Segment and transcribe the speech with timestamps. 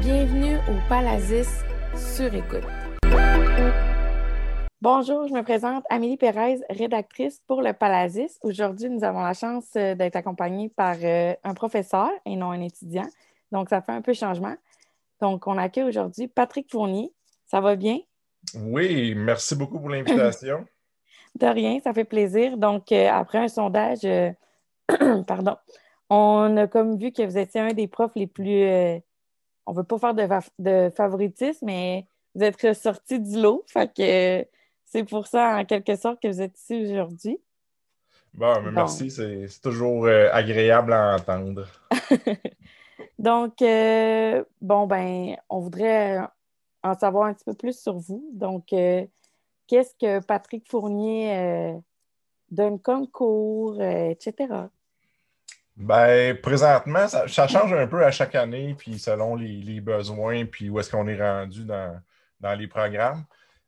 [0.00, 1.46] Bienvenue au Palazis
[1.94, 2.64] sur écoute.
[4.80, 8.38] Bonjour, je me présente Amélie Pérez, rédactrice pour le Palazis.
[8.42, 12.62] Aujourd'hui, nous avons la chance euh, d'être accompagnés par euh, un professeur et non un
[12.62, 13.06] étudiant.
[13.52, 14.54] Donc, ça fait un peu changement.
[15.20, 17.12] Donc, on accueille aujourd'hui Patrick Fournier.
[17.44, 17.98] Ça va bien?
[18.54, 20.64] Oui, merci beaucoup pour l'invitation.
[21.38, 22.56] De rien, ça fait plaisir.
[22.56, 24.08] Donc, euh, après un sondage,
[25.26, 25.56] pardon,
[26.08, 29.02] on a comme vu que vous étiez un des profs les plus.
[29.66, 30.26] On ne veut pas faire de,
[30.58, 33.64] de favoritisme, mais vous êtes ressorti du lot.
[33.68, 34.48] Fait que
[34.86, 37.38] c'est pour ça, en quelque sorte, que vous êtes ici aujourd'hui.
[38.34, 39.10] Bon, merci.
[39.10, 41.66] C'est toujours euh, agréable à entendre.
[43.18, 46.18] Donc, euh, bon, ben, on voudrait
[46.82, 48.30] en savoir un petit peu plus sur vous.
[48.32, 49.04] Donc, euh,
[49.66, 51.76] qu'est-ce que Patrick Fournier
[52.50, 54.48] donne comme cours, etc.?
[55.80, 60.78] Ben, présentement, ça, change un peu à chaque année, puis selon les, besoins, puis où
[60.78, 61.98] est-ce qu'on est rendu dans,
[62.38, 63.24] dans les programmes.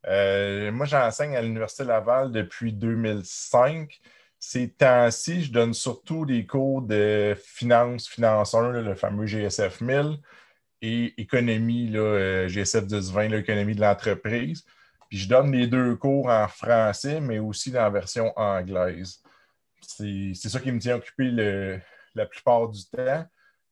[0.07, 3.99] Euh, moi, j'enseigne à l'Université Laval depuis 2005.
[4.39, 10.19] Ces temps-ci, je donne surtout des cours de finance, finance 1, le fameux GSF 1000,
[10.83, 14.67] et économie, là, euh, GSF 1020, l'économie de l'entreprise.
[15.09, 19.23] Puis je donne les deux cours en français, mais aussi dans la version anglaise.
[19.81, 21.81] C'est ça qui me tient occupé
[22.15, 23.25] la plupart du temps.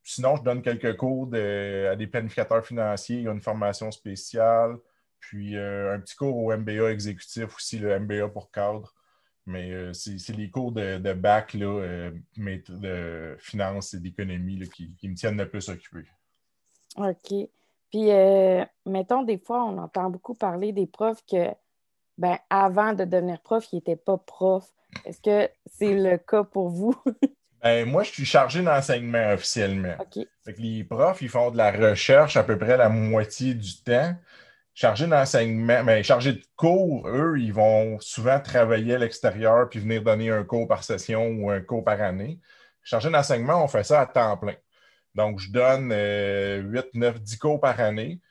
[0.03, 3.17] Sinon, je donne quelques cours à des planificateurs financiers.
[3.17, 4.77] Il y a une formation spéciale.
[5.21, 8.93] Puis euh, un petit cours au MBA exécutif aussi, le MBA pour cadre.
[9.45, 15.15] Mais euh, c'est les cours de, bac, là, euh, de finance et d'économie qui, me
[15.15, 16.05] tiennent le plus occupé.
[16.97, 17.49] OK.
[17.89, 18.09] Puis,
[18.85, 21.49] mettons, des fois, on entend beaucoup parler des profs que,
[22.17, 24.71] ben, avant de devenir prof, ils n'étaient pas profs.
[25.05, 26.95] Est-ce que c'est le cas pour vous?
[27.63, 29.95] ben, moi, je suis chargé d'enseignement officiellement.
[30.57, 34.15] Les profs, ils font de la recherche à peu près la moitié du temps
[34.73, 40.01] chargés d'enseignement, mais chargés de cours, eux, ils vont souvent travailler à l'extérieur puis venir
[40.03, 42.39] donner un cours par session ou un cours par année.
[42.83, 44.55] Chargés d'enseignement, on fait ça à temps plein.
[45.13, 48.21] Donc, je donne 8, 9, 10 cours par année.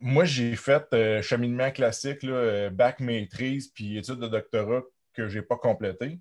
[0.00, 5.38] moi, j'ai fait euh, cheminement classique, là, bac maîtrise puis études de doctorat que je
[5.38, 6.18] n'ai pas complété.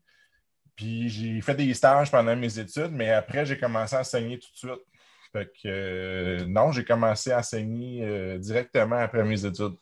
[0.75, 4.51] Puis j'ai fait des stages pendant mes études, mais après, j'ai commencé à enseigner tout
[4.51, 4.85] de suite.
[5.35, 9.75] Fait que euh, non, j'ai commencé à enseigner euh, directement après mes études.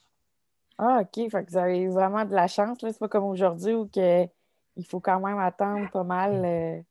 [0.79, 1.29] Ah, OK.
[1.29, 2.79] Fait que vous avez vraiment de la chance.
[2.81, 4.23] C'est pas comme aujourd'hui où que,
[4.75, 6.81] il faut quand même attendre pas mal euh,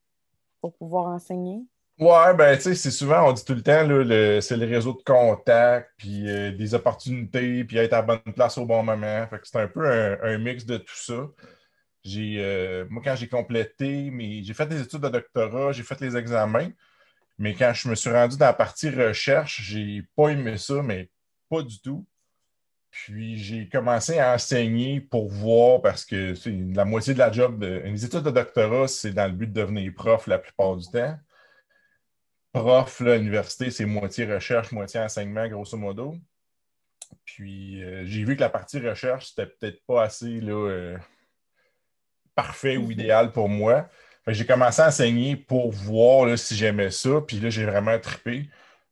[0.61, 1.61] pour pouvoir enseigner.
[1.99, 3.87] Ouais, ben tu sais, c'est souvent, on dit tout le temps,
[4.41, 8.83] c'est le réseau de contacts, puis des opportunités, puis être à bonne place au bon
[8.83, 9.27] moment.
[9.29, 9.87] Fait que c'est un peu
[10.23, 11.27] un, mix de tout ça.
[12.05, 16.17] J'ai, moi, quand j'ai complété, mais j'ai fait des études de doctorat, j'ai fait les
[16.17, 16.71] examens.
[17.39, 21.11] Mais quand je me suis rendu dans la partie recherche, j'ai pas aimé ça, mais
[21.49, 22.07] pas du tout.
[22.91, 26.35] Puis j'ai commencé à enseigner pour voir parce que
[26.75, 29.61] la moitié de la job, de, les études de doctorat, c'est dans le but de
[29.61, 31.19] devenir prof la plupart du temps.
[32.53, 36.17] Prof, à l'université, c'est moitié recherche, moitié enseignement, grosso modo.
[37.25, 40.99] Puis euh, j'ai vu que la partie recherche, c'était peut-être pas assez là, euh,
[42.34, 43.88] parfait ou idéal pour moi
[44.28, 47.20] j'ai commencé à enseigner pour voir si j'aimais ça.
[47.26, 48.48] Puis là, j'ai vraiment trippé.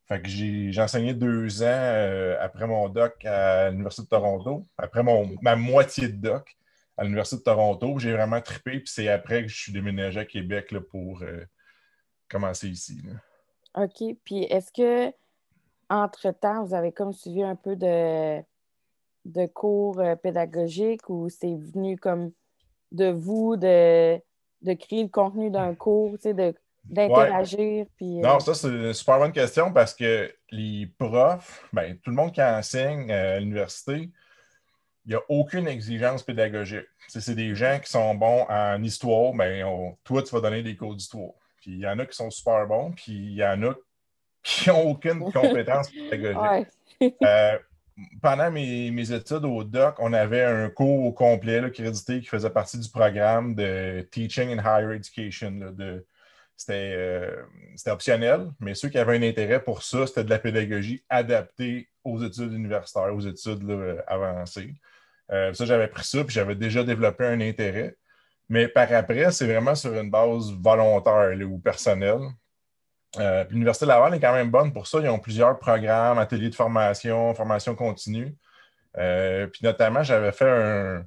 [0.06, 5.04] Fait que j'ai enseigné deux ans euh, après mon doc à l'Université de Toronto, après
[5.04, 6.56] mon, ma moitié de doc
[6.96, 7.98] à l'Université de Toronto.
[8.00, 8.80] J'ai vraiment trippé.
[8.80, 11.44] Puis c'est après que je suis déménagé à Québec là, pour euh,
[12.28, 13.00] commencer ici.
[13.76, 14.16] OK.
[14.24, 15.14] Puis est-ce que
[15.88, 18.40] entre-temps, vous avez comme suivi un peu de,
[19.26, 22.32] de cours euh, pédagogiques ou c'est venu comme
[22.92, 24.20] de vous, de
[24.62, 26.16] de créer le contenu d'un cours,
[26.84, 27.86] d'interagir.
[28.02, 32.16] Euh, non, ça, c'est une super bonne question parce que les profs, ben, tout le
[32.16, 34.10] monde qui enseigne à l'université,
[35.06, 36.86] il n'y a aucune exigence pédagogique.
[37.08, 40.94] C'est des gens qui sont bons en histoire, ben, toi, tu vas donner des cours
[40.94, 41.32] d'histoire.
[41.60, 43.74] Puis il y en a qui sont super bons, puis il y en a
[44.42, 46.68] qui n'ont aucune compétence pédagogique.
[47.02, 47.58] Euh,
[48.22, 52.78] pendant mes, études au DOC, on avait un cours au complet crédité qui faisait partie
[52.78, 55.74] du programme de Teaching in Higher Education.
[55.78, 56.00] Euh,
[56.56, 61.88] c'était, optionnel, mais ceux qui avaient un intérêt pour ça, c'était de la pédagogie adaptée
[62.04, 63.64] aux études universitaires, aux études
[64.06, 64.74] avancées.
[65.32, 67.96] Euh, ça, j'avais pris ça, puis j'avais déjà développé un intérêt.
[68.48, 72.20] Mais par après, c'est vraiment sur une base volontaire ou personnelle.
[73.18, 75.00] Euh, L'Université Laval est quand même bonne pour ça.
[75.00, 78.36] Ils ont plusieurs programmes, ateliers de formation, formation continue.
[78.98, 81.04] Euh, puis notamment, j'avais fait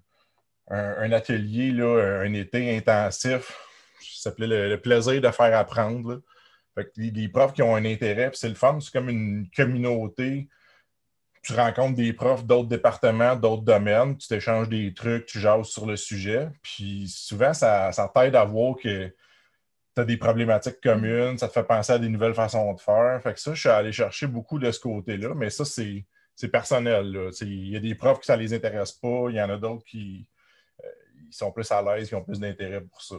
[0.70, 3.58] un, atelier, là, un été intensif.
[4.02, 6.22] Ça s'appelait le, plaisir de faire apprendre.
[6.98, 10.50] les, profs qui ont un intérêt, c'est le fun, c'est comme une communauté
[11.44, 15.86] tu rencontres des profs d'autres départements, d'autres domaines, tu t'échanges des trucs, tu jases sur
[15.86, 16.48] le sujet.
[16.62, 19.14] Puis souvent, ça, ça t'aide à voir que
[19.95, 23.22] tu as des problématiques communes, ça te fait penser à des nouvelles façons de faire.
[23.22, 26.06] Fait que ça, je suis allé chercher beaucoup de ce côté-là, mais ça, c'est,
[26.51, 27.31] personnel.
[27.42, 29.86] Il y a des profs qui ça les intéresse pas, il y en a d'autres
[29.86, 30.28] qui
[30.84, 30.88] euh,
[31.28, 33.16] ils sont plus à l'aise, qui ont plus d'intérêt pour ça.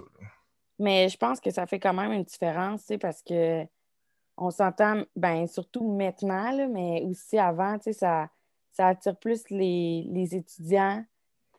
[0.78, 3.64] Mais je pense que ça fait quand même une différence, parce que
[4.36, 8.28] on s'entend, ben, surtout maintenant, mais aussi avant, ça,
[8.72, 11.04] ça attire plus les, étudiants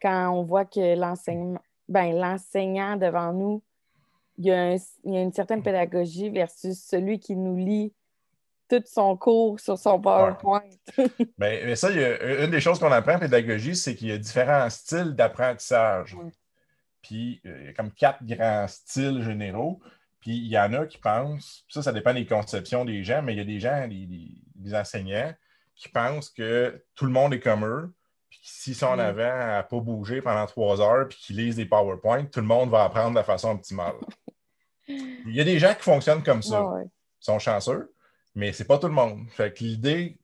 [0.01, 3.63] quand on voit que l'enseignant, ben, l'enseignant devant nous,
[4.37, 7.93] il y, a une certaine pédagogie versus celui qui nous lit
[8.69, 10.63] tout son cours sur son PowerPoint.
[11.37, 14.69] Ben, mais ça, une des choses qu'on apprend en pédagogie, c'est qu'il y a différents
[14.69, 16.17] styles d'apprentissage.
[17.01, 19.79] Puis, euh, il y a comme quatre grands styles généraux.
[20.25, 23.33] Puis il y en a qui pensent, ça, ça dépend des conceptions des gens, mais
[23.33, 25.31] il y a des gens, des, enseignants,
[25.75, 27.93] qui pensent que tout le monde est comme eux,
[28.47, 29.00] s'ils sont en mm.
[29.00, 32.45] avant à ne pas bouger pendant trois heures, puis qu'ils lisent des PowerPoint, tout le
[32.45, 33.95] monde va apprendre de la façon optimale.
[34.88, 36.63] il y a des gens qui fonctionnent comme ça.
[36.83, 36.89] Ils
[37.19, 37.92] sont chanceux,
[38.36, 39.27] mais c'est pas tout le monde.
[39.31, 40.19] Fait que l'idée,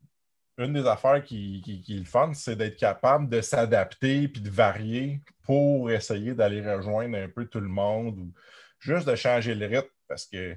[0.60, 4.50] une des affaires qui, qui, est le fun, c'est d'être capable de s'adapter puis de
[4.50, 8.32] varier pour essayer d'aller rejoindre un peu tout le monde ou
[8.80, 10.56] juste de changer le rythme parce que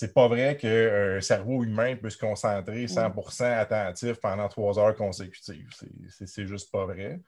[0.00, 5.68] c'est pas vrai qu'un cerveau humain peut se concentrer 100% attentif pendant trois heures consécutives.
[6.08, 7.20] C'est juste pas vrai.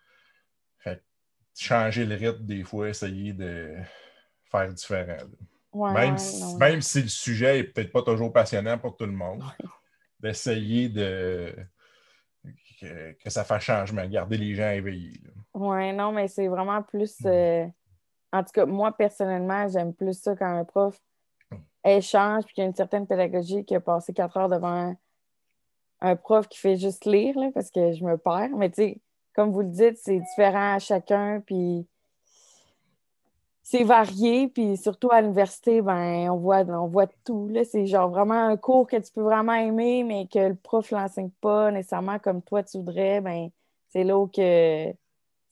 [0.79, 1.03] Fait
[1.55, 3.75] changer le rythme, des fois, essayer de
[4.45, 5.19] faire différent.
[5.75, 9.45] même, si, même, si, le sujet n'est peut-être pas toujours passionnant pour tout le monde,
[10.19, 11.55] d'essayer de
[12.81, 15.21] que, ça fasse changement, garder les gens éveillés.
[15.53, 17.19] Oui, non, mais c'est vraiment plus.
[17.27, 17.67] Euh,
[18.33, 20.99] en tout cas, moi, personnellement, j'aime plus ça quand un prof
[21.85, 24.95] échange puis qu'il y a une certaine pédagogie qui a passé quatre heures devant
[26.01, 28.57] un, prof qui fait juste lire, parce que je me perds.
[28.57, 29.01] Mais tu sais,
[29.35, 31.87] comme vous le dites, c'est différent à chacun, puis
[33.63, 37.51] c'est varié, puis surtout à l'université, ben, on voit, on voit tout.
[37.65, 40.99] C'est genre vraiment un cours que tu peux vraiment aimer, mais que le prof ne
[40.99, 43.51] l'enseigne pas nécessairement comme toi tu voudrais, ben,
[43.91, 44.93] c'est là que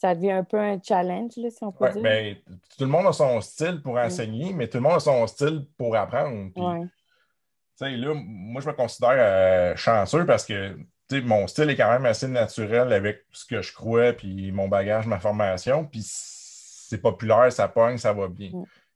[0.00, 2.02] ça devient un peu un challenge, si on peut dire.
[2.02, 2.36] Ben,
[2.78, 5.66] tout le monde a son style pour enseigner, mais tout le monde a son style
[5.76, 6.50] pour apprendre.
[6.56, 10.74] là, moi, je me considère euh, chanceux parce que
[11.20, 15.06] mon style est quand même assez naturel avec ce que je crois, puis mon bagage,
[15.06, 18.52] ma formation, puis c'est populaire, ça pogne, ça va bien.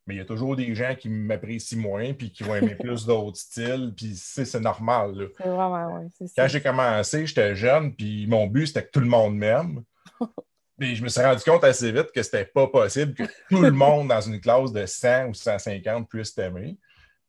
[0.06, 3.04] Mais il y a toujours des gens qui m'apprécient moins, puis qui vont aimer plus
[3.04, 5.28] d'autres styles, puis c'est normal.
[5.36, 6.30] C'est vraiment, oui.
[6.34, 9.82] Quand j'ai commencé, j'étais jeune, puis mon but, c'était que tout le monde m'aime.
[10.78, 13.70] Puis je me suis rendu compte assez vite que c'était pas possible que tout le
[13.70, 16.76] monde dans une classe de 100 ou 150 puisse t'aimer.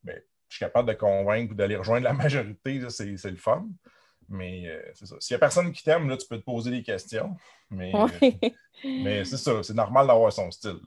[0.04, 3.68] Mais je suis capable de convaincre ou d'aller rejoindre la majorité, c'est le fun.
[4.28, 5.16] Mais euh, c'est ça.
[5.20, 7.36] S'il n'y a personne qui t'aime, là, tu peux te poser des questions.
[7.70, 7.92] Mais,
[8.84, 10.80] mais c'est ça, c'est normal d'avoir son style.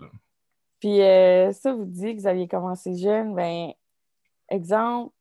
[0.80, 3.34] Puis euh, ça, vous dites que vous aviez commencé jeune.
[3.34, 3.72] Ben,
[4.48, 5.12] exemple,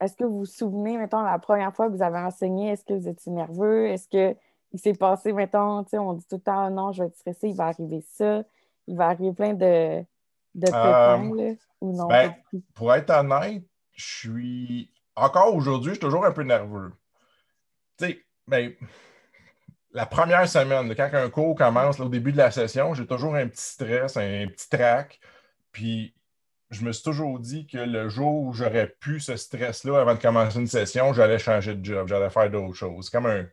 [0.00, 2.94] est-ce que vous vous souvenez, mettons, la première fois que vous avez enseigné, est-ce que
[2.94, 3.88] vous étiez nerveux?
[3.88, 4.36] Est-ce que
[4.72, 7.56] il s'est passé, mettons, on dit tout le temps, non, je vais être stressé, il
[7.56, 8.42] va arriver ça,
[8.86, 10.02] il va arriver plein de,
[10.54, 12.06] de euh, ou non?
[12.08, 12.34] Ben,
[12.74, 16.92] pour être honnête, je suis, encore aujourd'hui, je suis toujours un peu nerveux.
[17.98, 18.72] Tu sais, ben,
[19.92, 23.46] la première semaine, quand un cours commence, au début de la session, j'ai toujours un
[23.46, 25.20] petit stress, un, petit trac,
[25.70, 26.14] puis
[26.70, 30.20] je me suis toujours dit que le jour où j'aurais pu ce stress-là avant de
[30.20, 33.04] commencer une session, j'allais changer de job, j'allais faire d'autres choses.
[33.04, 33.44] C'est comme un,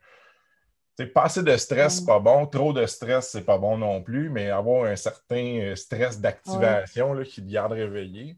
[1.08, 2.46] pas assez de stress, c'est pas bon.
[2.46, 7.22] Trop de stress, c'est pas bon non plus, mais avoir un certain euh, stress d'activation
[7.24, 8.38] qui te garde réveillé.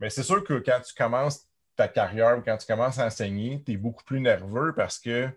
[0.00, 3.62] Mais c'est sûr que quand tu commences ta carrière ou quand tu commences à enseigner,
[3.64, 5.28] tu es beaucoup plus nerveux parce que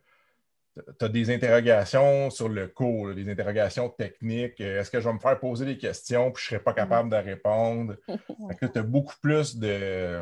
[0.76, 4.60] tu as des interrogations sur le cours, des interrogations techniques.
[4.62, 6.74] Euh, est-ce que je vais me faire poser des questions puis je ne serai pas
[6.74, 7.96] capable de répondre?
[8.08, 10.22] tu as beaucoup plus de,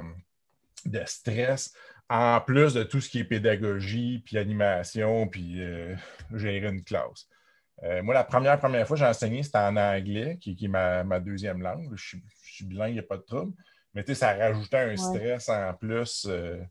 [0.85, 1.73] de stress
[2.11, 5.95] en plus de tout ce qui est pédagogie, puis animation, puis euh,
[6.33, 7.25] gérer une classe.
[7.83, 11.19] Euh, moi, la première, première fois que j'ai enseigné, c'était en anglais, qui, est ma,
[11.21, 11.89] deuxième langue.
[11.95, 13.53] Je, suis bilingue, il n'y a pas de trouble.
[13.93, 16.61] Mais ça rajoutait un stress en plus euh,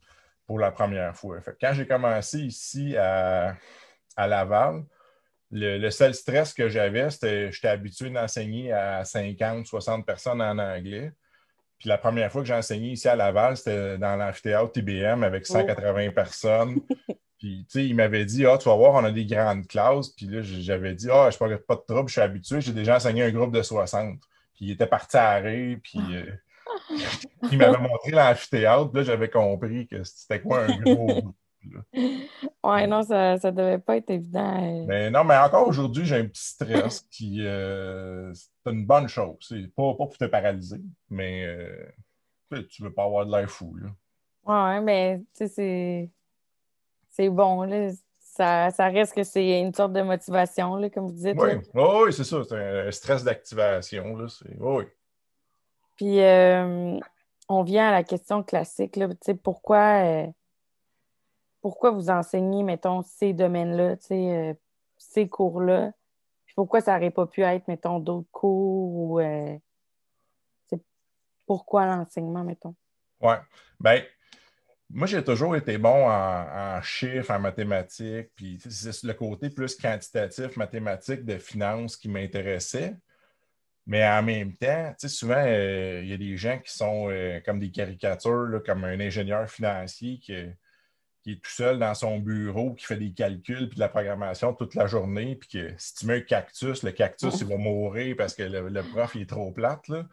[0.47, 1.39] pour la première fois.
[1.59, 3.57] quand j'ai commencé ici à,
[4.19, 4.85] Laval,
[5.51, 10.59] le, le, seul stress que j'avais, c'était j'étais habitué d'enseigner à 50, 60 personnes en
[10.59, 11.13] anglais.
[11.81, 15.47] Puis la première fois que j'ai enseigné ici à Laval, c'était dans l'amphithéâtre TBM avec
[15.47, 16.79] 180 personnes.
[17.39, 20.11] Puis, tu sais, il m'avait dit, ah, tu vas voir, on a des grandes classes.
[20.11, 22.97] Puis là, j'avais dit, ah, je pas, pas de trouble, je suis habitué, j'ai déjà
[22.97, 24.21] enseigné un groupe de 60.
[24.53, 26.31] Puis il était parti à rire, puis euh,
[27.51, 28.91] il m'avait montré l'amphithéâtre.
[28.93, 31.35] Là, j'avais compris que c'était quoi un gros,
[32.65, 34.61] Ouais, non, ça ne devait pas être évident.
[34.61, 37.39] Mais ben, non, mais encore aujourd'hui, j'ai un petit stress qui.
[37.41, 39.37] Euh, c'est une bonne chose.
[39.41, 43.77] C'est pas, pas pour te paralyser, mais euh, tu veux pas avoir de l'air fou.
[43.77, 43.89] Là.
[44.45, 46.11] Ouais, mais tu sais,
[47.09, 47.63] c'est bon.
[47.63, 47.91] Là.
[48.19, 51.37] Ça, ça, reste que c'est une sorte de motivation, là, comme vous dites.
[51.37, 52.43] Oui, oui c'est ça.
[52.49, 54.17] C'est un stress d'activation.
[54.61, 54.85] Oui.
[55.97, 56.99] Puis, euh,
[57.51, 58.97] on vient à la question classique.
[58.97, 59.09] Là,
[59.43, 60.27] pourquoi, euh,
[61.61, 64.55] pourquoi vous enseignez, mettons, ces domaines-là, euh,
[64.97, 65.93] ces cours-là?
[66.57, 69.21] pourquoi ça n'aurait pas pu être, mettons, d'autres cours ou
[71.47, 72.75] pourquoi l'enseignement, mettons?
[73.21, 73.35] Oui.
[73.81, 74.03] Ben,
[74.89, 80.57] moi, j'ai toujours été bon en, chiffres, en mathématiques, puis c'est le côté plus quantitatif,
[80.57, 82.95] mathématique de finance qui m'intéressait.
[83.87, 87.59] Mais en même temps, souvent, euh, il y a des gens qui sont euh, comme
[87.59, 90.35] des caricatures, comme un ingénieur financier qui,
[91.27, 94.75] est tout seul dans son bureau, qui fait des calculs puis de la programmation toute
[94.75, 98.35] la journée, puis que si tu mets un cactus, le cactus, il va mourir parce
[98.35, 99.89] que le, prof il est trop plate.
[99.89, 100.05] Là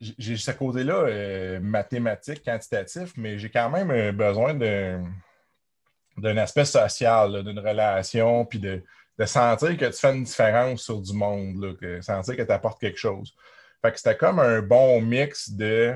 [0.00, 7.44] j'ai ce côté-là euh, mathématique, quantitatif, mais j'ai quand même euh, besoin d'un aspect social,
[7.44, 8.82] d'une relation, puis de,
[9.26, 12.80] sentir que tu fais une différence sur du monde, là, que sentir que tu apportes
[12.80, 13.34] quelque chose.
[13.82, 15.94] Fait que c'était comme un bon mix de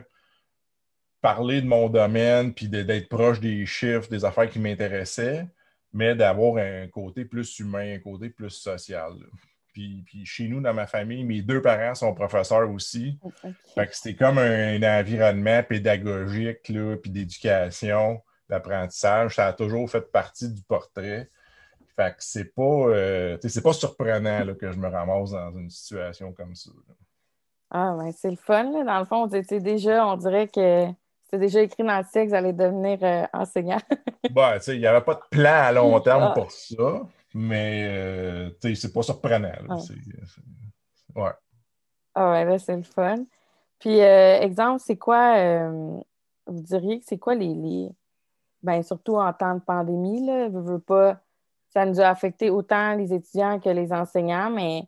[1.24, 5.48] parler de mon domaine, puis d'être proche des chiffres, des affaires qui m'intéressaient,
[5.90, 9.14] mais d'avoir un côté plus humain, un côté plus social.
[9.72, 13.18] Puis, chez nous, dans ma famille, mes deux parents sont professeurs aussi.
[13.74, 19.36] Fait que c'était comme un, environnement pédagogique, là, puis d'éducation, d'apprentissage.
[19.36, 21.30] Ça a toujours fait partie du portrait.
[21.96, 26.34] Fait que c'est pas, euh, c'est pas surprenant que je me ramasse dans une situation
[26.34, 26.70] comme ça.
[27.70, 28.84] Ah, ben c'est le fun.
[28.84, 30.92] Dans le fond, déjà, on dirait que
[31.34, 33.80] c'était déjà écrit dans le texte, vous allez devenir euh, enseignant.
[34.30, 36.32] ben, il n'y avait pas de plan à long terme ah.
[36.32, 37.02] pour ça.
[37.34, 39.50] Mais euh, c'est pas surprenant.
[39.68, 39.76] Ah.
[41.16, 41.30] ouais.
[42.14, 43.24] Ah ouais, là, c'est le fun.
[43.80, 45.68] Puis, euh, exemple, c'est quoi,
[46.46, 47.88] vous diriez que c'est quoi les, les,
[48.62, 51.18] Ben, surtout en temps de pandémie, là, je veux pas,
[51.70, 54.84] ça nous a affecté autant les étudiants que les enseignants, mais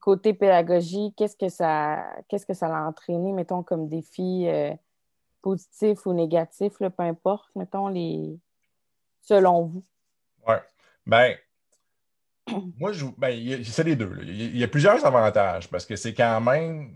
[0.00, 4.48] côté pédagogie, qu'est-ce que ça qu'est-ce que ça a entraîné, mettons, comme défi
[5.46, 8.36] positif ou négatif, peu importe, mettons, les
[9.22, 9.84] selon vous?
[10.44, 10.60] Ouais.
[11.06, 11.36] Ben,
[12.80, 14.18] moi, je, ben, c'est les deux.
[14.24, 16.92] Il y, a plusieurs avantages parce que c'est quand même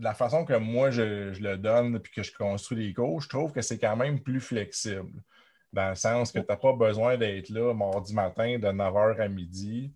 [0.00, 3.52] la façon que moi je, le donne puis que je construis les cours, je trouve
[3.52, 5.22] que c'est quand même plus flexible.
[5.72, 9.28] Dans le sens que tu n'as pas besoin d'être là mardi matin de 9h à
[9.28, 9.92] midi,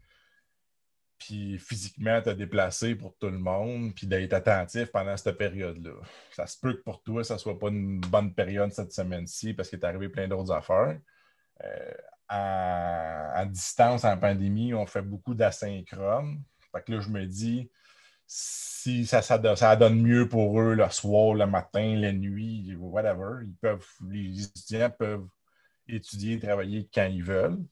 [1.19, 5.95] puis physiquement te déplacer pour tout le monde, puis d'être attentif pendant cette période-là.
[6.33, 9.55] Ça se peut que pour toi, ça ne soit pas une bonne période cette semaine-ci
[9.55, 10.99] parce qu'il est arrivé plein d'autres affaires.
[11.65, 11.93] Euh,
[12.29, 16.43] à, distance en pandémie, on fait beaucoup d'asynchrone.
[16.73, 17.71] Fait que là, je me dis,
[18.27, 23.87] si ça, donne mieux pour eux le soir, le matin, la nuit, whatever, ils peuvent,
[24.09, 25.29] les étudiants peuvent
[25.89, 27.63] étudier et travailler quand ils veulent.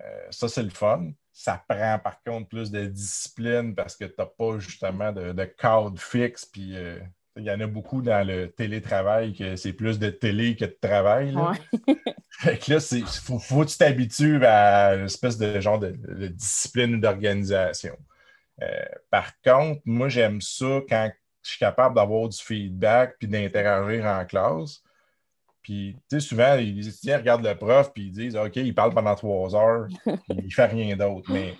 [0.00, 1.10] Euh, ça, c'est le fun.
[1.38, 6.00] Ça prend par contre plus de discipline parce que tu n'as pas justement de, cadre
[6.00, 6.46] fixe.
[6.46, 6.98] Puis euh,
[7.36, 10.78] il y en a beaucoup dans le télétravail que c'est plus de télé que de
[10.80, 11.32] travail.
[11.32, 11.52] Là.
[12.30, 15.90] fait que là, il faut, faut, que tu t'habitues à une espèce de genre de,
[16.28, 17.98] discipline ou d'organisation.
[18.62, 21.12] Euh, par contre, moi, j'aime ça quand
[21.42, 24.80] je suis capable d'avoir du feedback puis d'interagir en classe.
[25.66, 28.94] Puis, tu sais, souvent, les étudiants regardent le prof puis ils disent OK, il parle
[28.94, 31.28] pendant trois heures, puis il ne fait rien d'autre.
[31.32, 31.56] Mais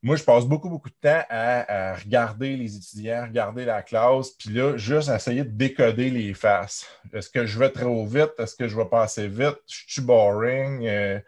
[0.00, 4.50] moi, je passe beaucoup, beaucoup de temps à, regarder les étudiants, regarder la classe, puis
[4.50, 6.86] là, juste essayer de décoder les faces.
[7.12, 8.30] Est-ce que je vais trop vite?
[8.38, 9.58] Est-ce que je vais pas assez vite?
[9.66, 10.86] Je suis boring?
[10.86, 11.18] Euh,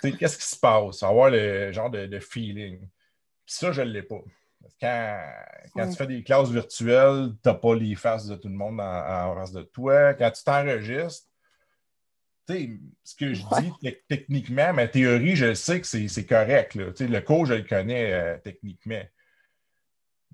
[0.00, 1.02] qu'est-ce qui se passe?
[1.02, 2.78] Avoir le genre de, feeling.
[2.78, 4.22] Puis ça, je ne l'ai pas.
[4.80, 8.80] Quand, tu fais des classes virtuelles, tu n'as pas les faces de tout le monde
[8.80, 10.14] en, en face de toi.
[10.14, 11.26] Quand tu t'enregistres,
[12.48, 16.74] ce que je dis techniquement, ma théorie, je sais que c'est correct.
[16.74, 19.02] Le cours, je le connais euh, techniquement.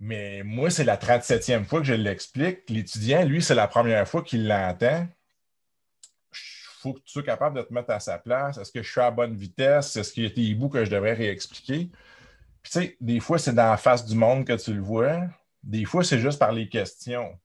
[0.01, 2.71] Mais moi, c'est la 37e fois que je l'explique.
[2.71, 5.09] L'étudiant, lui, c'est la première fois qu'il l'entend.
[6.33, 8.59] Il faut que tu sois capable de te mettre à sa place.
[8.59, 9.97] Est-ce que je suis à bonne vitesse?
[9.97, 11.91] Est-ce qu'il y a des bouts que je devrais réexpliquer?
[12.63, 15.23] Puis, tu sais, des fois, c'est dans la face du monde que tu le vois.
[15.65, 17.37] Des fois, c'est juste par les questions.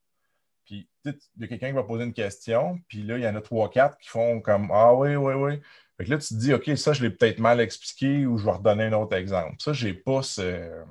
[1.06, 3.42] Il y a quelqu'un qui va poser une question, puis là, il y en a
[3.42, 5.60] trois, quatre qui font comme Ah oui, oui, oui.
[5.98, 8.46] Fait que là, tu te dis, OK, ça, je l'ai peut-être mal expliqué ou je
[8.46, 9.56] vais redonner un autre exemple.
[9.60, 10.84] Ça, je n'ai pas ce,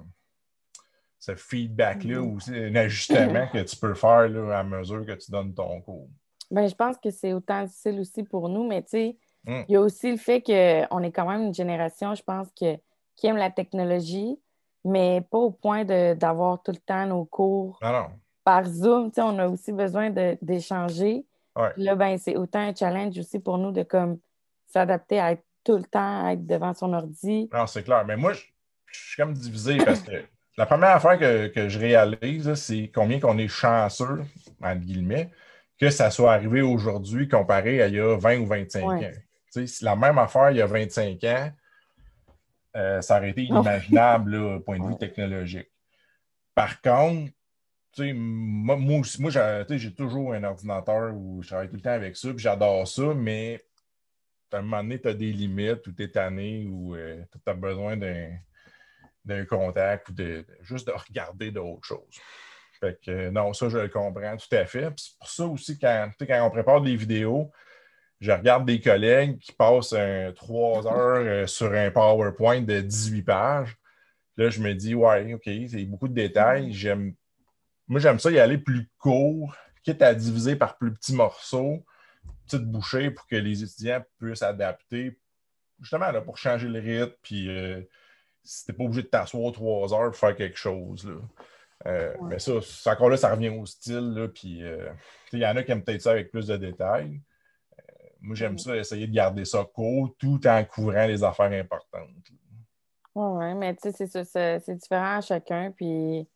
[1.35, 5.81] feedback-là ou un ajustement que tu peux faire là, à mesure que tu donnes ton
[5.81, 6.09] cours.
[6.51, 9.63] Bien, je pense que c'est autant difficile aussi pour nous, mais tu sais, Mm.
[9.69, 12.77] il y a aussi le fait qu'on est quand même une génération, je pense, que,
[13.17, 14.39] qui aime la technologie,
[14.85, 18.07] mais pas au point d'avoir tout le temps nos cours Non, non.
[18.45, 19.11] Par Zoom.
[19.17, 21.25] On a aussi besoin d'échanger.
[21.57, 21.71] Ouais.
[21.77, 24.19] Là, ben, c'est autant un challenge aussi pour nous de comme
[24.67, 27.49] s'adapter à être tout le temps, à être devant son ordi.
[27.53, 28.05] Non, c'est clair.
[28.07, 28.43] Mais moi, je,
[28.87, 30.13] je suis comme divisé parce que
[30.57, 34.23] la première affaire que, que je réalise, c'est combien qu'on est chanceux,
[34.63, 35.31] entre guillemets,
[35.79, 39.07] que ça soit arrivé aujourd'hui comparé à il y a 20 ou 25 Ouais.
[39.07, 39.11] ans.
[39.53, 41.51] Tu sais, c'est la même affaire il y a 25 ans,
[42.75, 45.71] euh, ça aurait été inimaginable là, au point de vue technologique.
[46.55, 47.31] Par contre,
[47.99, 49.31] moi, moi
[49.69, 53.15] j'ai toujours un ordinateur où je travaille tout le temps avec ça, puis j'adore ça,
[53.15, 53.65] mais
[54.53, 57.55] à un moment donné, tu as des limites où tu es tanné ou tu as
[57.55, 58.37] besoin d'un
[59.25, 62.21] d'un contact ou de, juste de regarder d'autres choses.
[62.81, 64.91] Fait que euh, non, ça, je le comprends tout à fait.
[64.91, 67.51] Puis C'est pour ça aussi, quand, quand on prépare des vidéos,
[68.21, 69.95] je regarde des collègues qui passent
[70.35, 73.77] trois heures euh, sur un PowerPoint de 18 pages.
[74.37, 76.73] Là, je me dis, ouais, OK, c'est beaucoup de détails.
[76.73, 77.15] J'aime,
[77.93, 81.85] moi, j'aime ça y aller plus court, quitte à diviser par plus petits morceaux,
[82.47, 85.19] petites bouchées pour que les étudiants puissent adapter,
[85.79, 87.15] justement, là, pour changer le rythme.
[87.23, 87.83] Puis, euh,
[88.43, 91.07] si t'es pas obligé de t'asseoir trois heures pour faire quelque chose.
[91.07, 91.17] Là.
[91.87, 92.29] Euh, Ouais.
[92.31, 92.53] Mais ça,
[92.87, 94.15] encore là, ça revient au style.
[94.15, 94.89] Là, puis, euh,
[95.35, 97.21] il y en a qui aiment peut-être ça avec plus de détails.
[97.79, 97.83] Euh,
[98.23, 102.09] moi, j'aime ça, essayer de garder ça court tout en couvrant les affaires importantes.
[103.15, 105.73] Oui, mais tu sais, c'est ça, c'est différent à chacun.
[105.77, 106.27] Puis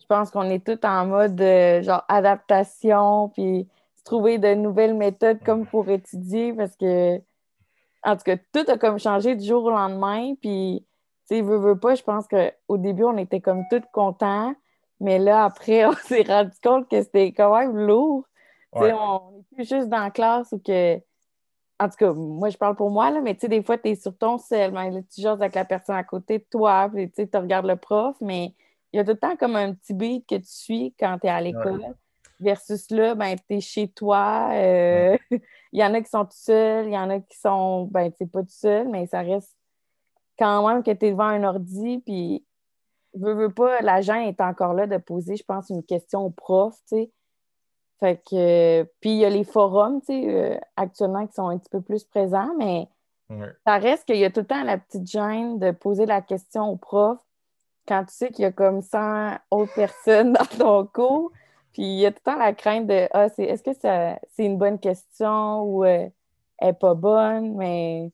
[0.00, 3.68] je pense qu'on est tous en mode euh, genre adaptation, puis
[4.04, 7.18] trouver de nouvelles méthodes comme pour étudier parce que,
[8.02, 10.34] en tout cas, tout a comme changé du jour au lendemain.
[10.40, 10.84] Puis,
[11.28, 14.54] tu sais, veux, veux pas, je pense qu'au début, on était comme tous contents,
[15.00, 18.24] mais là, après, on s'est rendu compte que c'était quand même lourd.
[18.74, 18.92] Tu sais, Ouais.
[18.92, 20.96] on n'est plus juste dans la classe ou que.
[21.80, 23.90] En tout cas, moi, je parle pour moi, là, mais tu sais, des fois, tu
[23.90, 26.90] es sur ton sel, ben, là, tu jases avec la personne à côté de toi,
[26.92, 28.52] puis tu sais, tu regardes le prof, mais
[28.92, 31.26] il y a tout le temps comme un petit beat que tu suis quand tu
[31.26, 31.82] es à l'école.
[32.40, 34.50] Versus là, ben, tu es chez toi.
[34.52, 35.16] euh,
[35.72, 38.12] il y en a qui sont tout seuls, il y en a qui sont, ben,
[38.12, 39.56] tu pas tout seul, mais ça reste
[40.38, 42.44] quand même que tu es devant un ordi, puis
[43.14, 46.74] veux, veux pas, l'agent est encore là de poser, je pense, une question au prof,
[46.88, 47.10] tu sais.
[47.98, 51.58] Fait que, puis il y a les forums, tu sais, euh, actuellement qui sont un
[51.58, 52.88] petit peu plus présents, mais
[53.30, 53.52] Ouais.
[53.66, 56.70] ça reste qu'il y a tout le temps la petite gêne de poser la question
[56.70, 57.18] au prof
[57.88, 61.32] quand tu sais qu'il y a comme 100 autres personnes dans ton cours.
[61.72, 64.18] Puis il y a tout le temps la crainte de ah, c'est, est-ce que ça,
[64.34, 66.08] c'est une bonne question ou euh,
[66.58, 68.10] elle n'est pas bonne, mais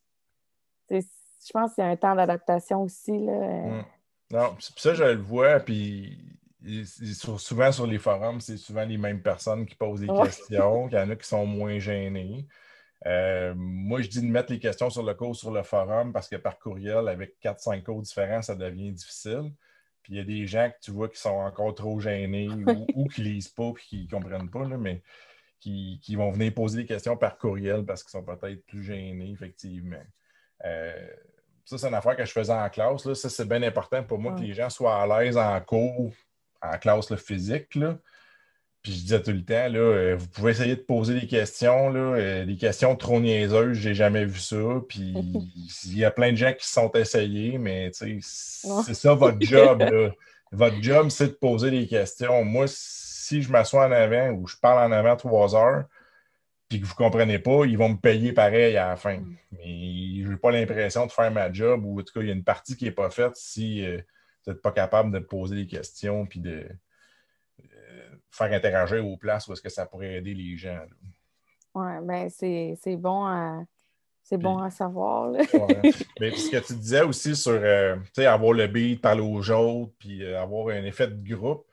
[0.91, 3.19] je pense qu'il y a un temps d'adaptation aussi.
[3.19, 3.33] Là.
[3.33, 3.85] Mm.
[4.33, 6.19] Non, ça, je le vois, puis
[6.63, 10.25] il- il- souvent sur les forums, c'est souvent les mêmes personnes qui posent des Ouais.
[10.27, 12.47] questions, qu'il y en a qui sont moins gênés.
[13.07, 16.29] Euh, moi, je dis de mettre les questions sur le cours sur le forum parce
[16.29, 19.53] que par courriel, avec 4-5 cours différents, ça devient difficile.
[20.05, 22.87] Puis il y a des gens que tu vois qui sont encore trop gênés ou,
[22.95, 25.03] ou qui lisent pas et qui ne comprennent pas, là, mais
[25.59, 29.31] qui, qui vont venir poser des questions par courriel parce qu'ils sont peut-être plus gênés,
[29.31, 30.03] effectivement.
[30.64, 31.09] Euh,
[31.64, 33.07] ça, c'est une affaire que je faisais en classe.
[33.07, 33.14] Là.
[33.14, 34.40] Ça, c'est bien important pour moi Ouais.
[34.40, 36.12] que les gens soient à l'aise en cours,
[36.61, 37.75] en classe là, physique.
[37.75, 37.99] Là.
[38.85, 41.88] Puis je disais tout le temps, là, euh, vous pouvez essayer de poser des questions,
[41.88, 44.57] là, euh, des questions trop niaiseuses, j'ai jamais vu ça.
[44.88, 45.14] Puis
[45.87, 48.83] il y a plein de gens qui se sont essayés, mais tu sais, Ouais.
[48.87, 49.81] c'est ça votre job.
[49.81, 50.11] là.
[50.53, 52.44] Votre job, c'est de poser des questions.
[52.44, 55.85] Moi, si je m'assois en avant ou je parle en avant trois heures,
[56.68, 59.16] puis que vous ne comprenez pas, ils vont me payer pareil à la fin.
[59.16, 59.37] Mm.
[59.53, 62.31] Mais je n'ai pas l'impression de faire ma job ou en tout cas, il y
[62.31, 63.99] a une partie qui n'est pas faite si euh,
[64.44, 66.66] vous n'êtes pas capable de poser des questions puis de
[68.31, 70.75] faire interagir aux places où est-ce que ça pourrait aider les gens.
[70.75, 70.87] là.
[71.75, 73.64] Ouais, ben c'est, bon à
[74.23, 75.31] c'est bon à savoir.
[75.31, 75.40] Là.
[75.53, 75.93] Ouais.
[76.21, 80.23] Mais ce que tu disais aussi sur euh, avoir le beat, parler aux autres, puis
[80.23, 81.67] euh, avoir un effet de groupe,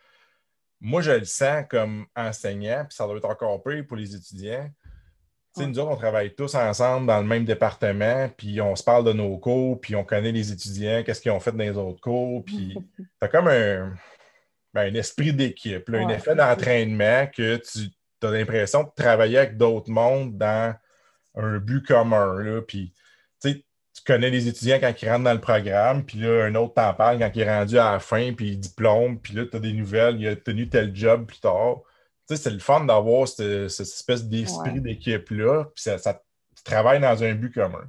[0.80, 4.70] moi je le sens comme enseignant, puis ça doit être encore pire pour les étudiants.
[5.58, 5.68] Ouais.
[5.68, 9.14] Nous autres, on travaille tous ensemble dans le même département, puis on se parle de
[9.14, 12.44] nos cours, puis on connaît les étudiants, qu'est-ce qu'ils ont fait dans les autres cours,
[12.44, 13.94] puis tu as comme un,
[14.74, 17.90] ben, un esprit d'équipe, là, un effet d'entraînement que tu
[18.26, 20.76] as l'impression de travailler avec d'autres mondes dans
[21.36, 22.42] un but commun.
[22.42, 22.94] Là, puis,
[23.94, 26.94] tu connais les étudiants quand ils rentrent dans le programme, puis là, un autre t'en
[26.94, 29.60] parle quand il est rendu à la fin, puis il diplôme, puis là, tu as
[29.60, 31.82] des nouvelles, il a tenu tel job plus tard.
[32.28, 34.80] Tu sais, c'est le fun d'avoir cette, cette espèce d'esprit Ouais.
[34.80, 36.22] d'équipe-là, puis ça, ça-
[36.56, 37.84] tu travailles dans un but commun.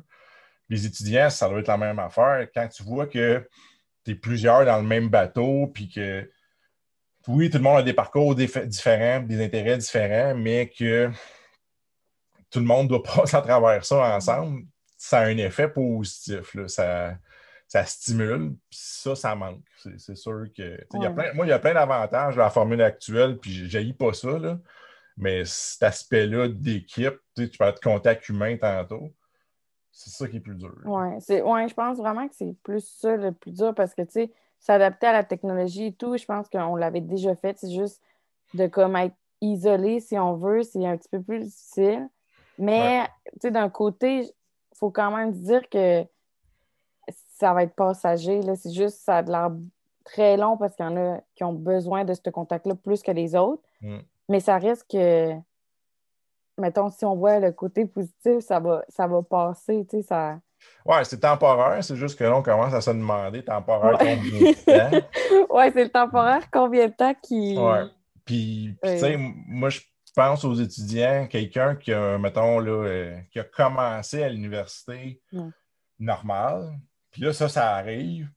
[0.69, 2.49] Les étudiants, ça doit être la même affaire.
[2.53, 3.49] Quand tu vois que
[4.05, 6.29] tu es plusieurs dans le même bateau, puis que
[7.29, 11.11] oui, tout le monde a des parcours dif- différents, des intérêts différents, mais que
[12.51, 14.65] tout le monde doit passer à travers ça ensemble,
[14.97, 16.57] ça a un effet positif.
[16.69, 17.17] Ça,
[17.67, 19.65] ça stimule, ça, ça manque.
[19.97, 20.79] C'est sûr que.
[21.35, 24.59] moi, il y a plein d'avantages à la formule actuelle, puis je pas ça, là.
[25.17, 29.15] mais cet aspect-là d'équipe, tu peux être contact humain tantôt.
[29.91, 30.75] C'est ça qui est plus dur.
[30.85, 34.13] Oui, ouais, je pense vraiment que c'est plus ça le plus dur parce que, tu
[34.13, 34.33] sais,
[34.63, 37.59] s'adapter à la technologie et tout, je pense qu'on l'avait déjà fait.
[37.59, 38.01] C'est juste
[38.55, 42.09] de comme être isolé, si on veut, c'est un petit peu plus difficile.
[42.59, 46.05] Mais, tu sais, d'un côté, il faut quand même dire que
[47.09, 48.41] ça va être passager.
[48.55, 49.51] C'est juste, ça a l'air
[50.05, 53.11] très long parce qu'il y en a qui ont besoin de ce contact-là plus que
[53.11, 53.63] les autres.
[53.81, 53.99] Mm.
[54.29, 55.33] Mais ça reste que,
[56.57, 60.39] mettons, si on voit le côté positif, ça va, ça va passer, tu sais, ça...
[60.85, 64.65] Ouais, c'est temporaire, c'est juste que là, on commence à se demander temporaire combien de
[64.65, 65.07] temps?
[65.55, 67.57] ouais, c'est le temporaire combien de temps qui.
[67.57, 67.85] Ouais.
[68.25, 69.81] Puis, tu sais, moi, je
[70.15, 75.21] pense aux étudiants, quelqu'un qui a, mettons, là, euh, qui a commencé à l'université
[75.99, 76.73] normale,
[77.11, 78.29] puis là, ça, ça arrive.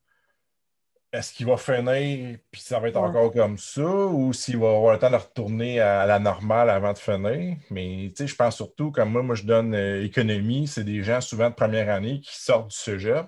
[1.12, 4.92] Est-ce qu'il va finir, puis ça va être encore comme ça, ou s'il va avoir
[4.92, 7.56] le temps de retourner à la normale avant de finir?
[7.70, 11.02] Mais tu sais, je pense surtout, comme moi, moi je donne euh, économie, c'est des
[11.02, 13.26] gens souvent de première année qui sortent du cégep.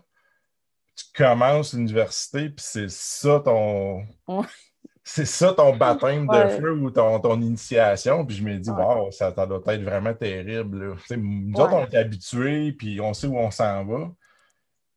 [0.97, 4.05] Tu commences l'université, puis c'est ça ton.
[5.11, 8.27] C'est ça ton baptême de feu ou ton, ton, initiation.
[8.27, 10.97] Puis je me dis, wow, ça, doit être vraiment terrible.
[11.17, 14.11] Nous autres, on est habitués, puis on sait où on s'en va.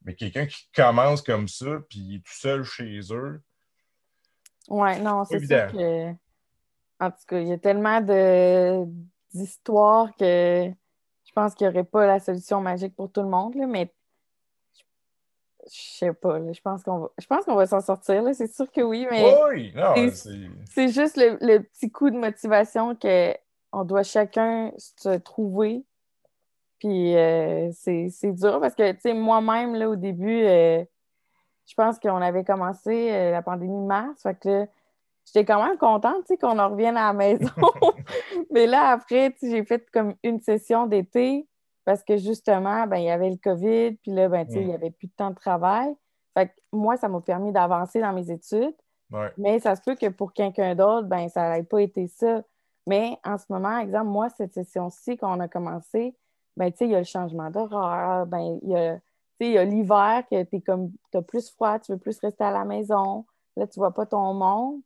[0.04, 3.42] Mais quelqu'un qui commence comme ça, puis il est tout seul chez eux.
[4.68, 6.12] Ouais, non, c'est sûr que.
[7.00, 8.00] En tout cas, il y a tellement
[9.34, 10.72] d'histoires que
[11.32, 13.92] je pense qu'il n'y aurait pas la solution magique pour tout le monde, là, mais
[15.66, 18.70] je sais pas, je pense qu'on va, je pense qu'on va s'en sortir, c'est sûr
[18.72, 19.74] que oui, mais oui,
[20.66, 25.86] c'est juste le, le, petit coup de motivation qu'on doit chacun se trouver
[26.82, 30.84] puis euh, c'est dur parce que, tu sais, moi-même, là, au début, euh,
[31.68, 34.24] je pense qu'on avait commencé euh, la pandémie mars.
[34.24, 34.66] Fait que
[35.28, 37.52] j'étais quand même contente, tu sais, qu'on en revienne à la maison.
[38.50, 41.48] Mais là, après, tu sais, j'ai fait comme une session d'été
[41.86, 44.68] parce que justement, ben, il y avait le COVID, puis là, ben, tu sais, il
[44.68, 45.96] n'y avait plus de temps de travail.
[46.34, 48.76] Fait que moi, ça m'a permis d'avancer dans mes études.
[49.38, 52.42] Mais ça se peut que pour quelqu'un d'autre, ben, ça n'ait pas été ça.
[52.88, 56.16] Mais en ce moment, exemple, moi, cette session-ci, qu'on a commencé,
[56.62, 59.00] ben, il y a le changement d'horaire, ben, il y a,
[59.40, 62.52] il y a l'hiver que tu comme, as plus froid, tu veux plus rester à
[62.52, 63.26] la maison.
[63.58, 64.82] Là, tu vois pas ton monde.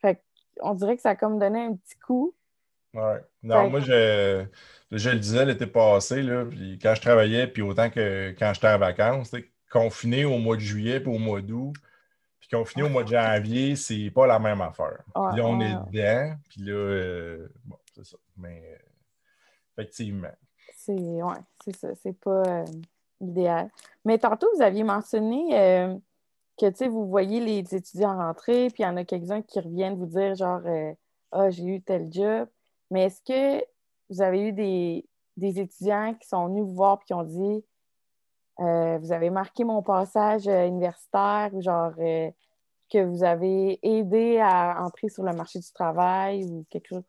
[0.00, 0.22] Fait
[0.62, 2.34] on dirait que ça a comme donné un petit coup.
[2.94, 3.20] Ouais.
[3.42, 4.46] Non, moi, je,
[4.90, 8.68] je le disais l'été passé, là, puis quand je travaillais, puis autant que quand j'étais
[8.68, 9.34] en vacances,
[9.70, 11.74] confiné au mois de juillet puis au mois d'août,
[12.40, 15.02] puis confiné au mois de janvier, c'est pas la même affaire.
[15.04, 18.16] puis là, on est dedans, puis là, euh, bon, c'est ça.
[18.38, 18.82] Mais euh,
[19.76, 20.32] effectivement.
[20.84, 21.94] C'est ouais, c'est ça.
[22.02, 22.64] C'est pas euh,
[23.20, 23.70] idéal.
[24.04, 25.96] Mais tantôt, vous aviez mentionné euh,
[26.58, 30.06] que vous voyez les étudiants rentrer, puis il y en a quelques-uns qui reviennent vous
[30.06, 30.92] dire genre euh,
[31.30, 32.48] Ah, j'ai eu tel job.
[32.90, 33.64] Mais est-ce que
[34.10, 35.06] vous avez eu des,
[35.60, 37.64] étudiants qui sont venus vous voir et qui ont dit
[38.58, 45.22] Vous avez marqué mon passage universitaire ou genre que vous avez aidé à entrer sur
[45.22, 47.04] le marché du travail ou quelque chose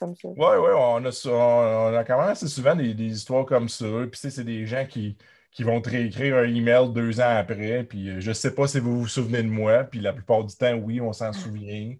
[0.00, 3.86] oui, oui, on a, on a quand même assez souvent des, histoires comme ça.
[4.10, 5.16] Puis, c'est des gens qui,
[5.52, 7.84] qui vont te réécrire un email deux ans après.
[7.84, 9.84] Puis, euh, je ne sais pas si vous vous souvenez de moi.
[9.84, 11.94] Puis, la plupart du temps, oui, on s'en souvient.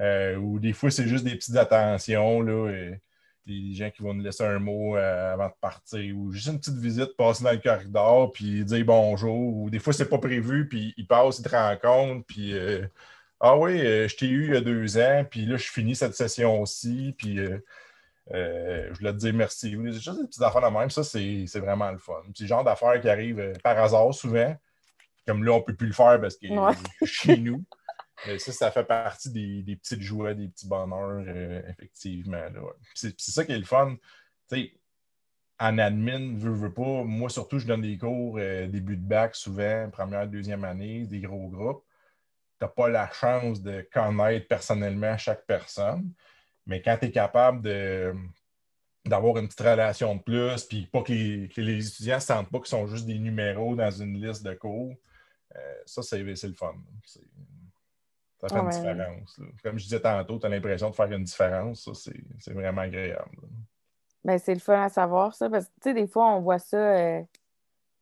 [0.00, 2.40] Euh, ou des fois, c'est juste des petites attentions.
[2.40, 2.70] Là,
[3.46, 6.16] des gens qui vont nous laisser un mot euh, avant de partir.
[6.16, 9.56] Ou juste une petite visite, passer dans le corridor, puis dire bonjour.
[9.56, 12.54] Ou des fois, c'est pas prévu, puis ils passent, ils te rencontrent, puis
[13.46, 15.94] ah oui, euh, je t'ai eu il y a deux ans, puis là, je finis
[15.94, 17.62] cette session aussi, puis euh,
[18.32, 19.70] euh, je voulais te dire merci.
[19.92, 22.22] Juste des petites affaires de même, ça, c'est vraiment le fun.
[22.34, 24.56] C'est le genre d'affaires qui arrivent par hasard souvent.
[25.26, 27.62] Comme là, on ne peut plus le faire parce que est chez nous.
[28.26, 31.28] Mais ça, ça fait partie des, des petites joies, des petits bonheurs,
[31.68, 32.46] effectivement.
[32.94, 33.94] C'est ça qui est le fun.
[35.58, 39.90] En admin, veux, veux pas, moi surtout, je donne des cours début de bac souvent,
[39.90, 41.84] première, deuxième année, des gros groupes
[42.60, 46.12] n'as pas la chance de connaître personnellement chaque personne.
[46.66, 48.14] Mais quand tu es capable de,
[49.04, 52.68] d'avoir une petite relation de plus, puis pas que les, étudiants ne sentent pas qu'ils
[52.68, 54.94] sont juste des numéros dans une liste de cours,
[55.56, 56.74] euh, ça, c'est, le fun.
[58.40, 59.40] ça fait une différence.
[59.62, 61.84] Comme je disais tantôt, tu as l'impression de faire une différence.
[61.84, 63.36] Ça, c'est, vraiment agréable.
[64.24, 66.58] Ben, c'est le fun à savoir, ça, parce que, tu sais, des fois, on voit
[66.58, 67.22] ça, euh,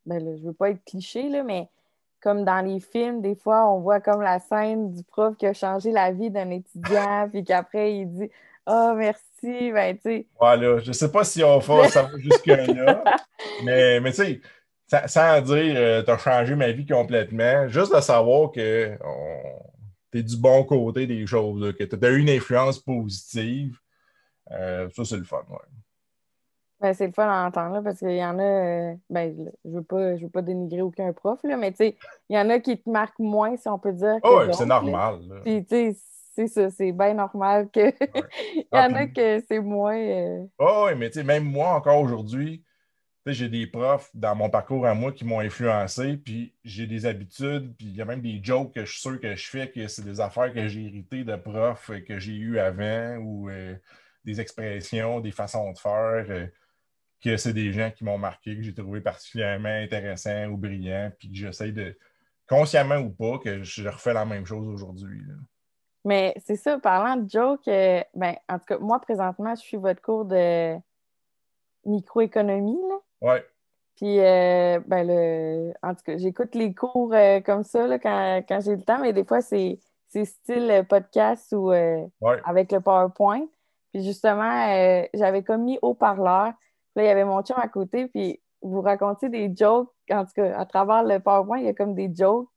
[0.07, 1.69] ben, je ne veux pas être cliché, là, mais
[2.23, 5.53] comme dans les films, des fois, on voit comme la scène du prof qui a
[5.53, 8.31] changé la vie d'un étudiant, puis qu'après, il dit
[8.67, 9.73] Ah, merci.
[9.73, 10.27] Ben, tu sais.
[10.39, 10.79] Voilà.
[10.79, 13.03] Je sais pas si on va ça va jusque-là.
[13.65, 14.41] mais, mais tu sais,
[15.07, 18.97] sans dire euh, tu as changé ma vie complètement, juste de savoir que
[20.13, 23.77] tu es du bon côté des choses, que tu as eu une influence positive,
[24.51, 25.43] euh, ça, c'est le fun.
[25.49, 25.82] Ouais.
[26.83, 29.33] Ben, c'est le fun à entendre, là, parce qu'il y en a, euh, ben,
[29.65, 31.95] je ne veux, pas, veux pas dénigrer aucun prof, là, mais il
[32.29, 34.17] y en a qui te marquent moins, si on peut dire.
[34.25, 35.21] Oh, oui, c'est normal.
[35.45, 35.97] Puis, tu sais,
[36.35, 37.93] c'est ça, c'est bien normal que.
[38.57, 40.45] il y en a ah, que c'est moins.
[40.59, 42.65] Oh, oui, mais tu sais, même moi, encore aujourd'hui,
[43.27, 47.77] j'ai des profs dans mon parcours à moi qui m'ont influencé, puis j'ai des habitudes,
[47.77, 49.87] puis il y a même des jokes que je suis sûr que je fais, que
[49.87, 53.77] c'est des affaires que j'ai héritées de profs que j'ai eues avant, ou euh,
[54.25, 56.27] des expressions, des façons de faire.
[56.29, 56.47] Euh,
[57.23, 61.29] que c'est des gens qui m'ont marqué, que j'ai trouvé particulièrement intéressants ou brillants, puis
[61.31, 61.97] que j'essaie de,
[62.49, 65.23] consciemment ou pas, que je refais la même chose aujourd'hui.
[66.05, 69.77] Mais c'est ça, parlant de joke, euh, ben, en tout cas, moi, présentement, je suis
[69.77, 70.77] votre cours de
[71.85, 72.79] microéconomie.
[73.21, 73.45] Ouais.
[73.97, 78.43] Puis, euh, ben, le, en tout cas, j'écoute les cours euh, comme ça là, quand,
[78.49, 83.47] quand j'ai le temps, mais des fois, c'est, style podcast ou avec le PowerPoint.
[83.93, 86.53] Puis, justement, j'avais comme mis haut-parleur
[86.95, 89.91] Là, il y avait mon chum à côté, puis vous racontez des jokes.
[90.11, 92.49] En tout cas, à travers le PowerPoint, il y a comme des jokes.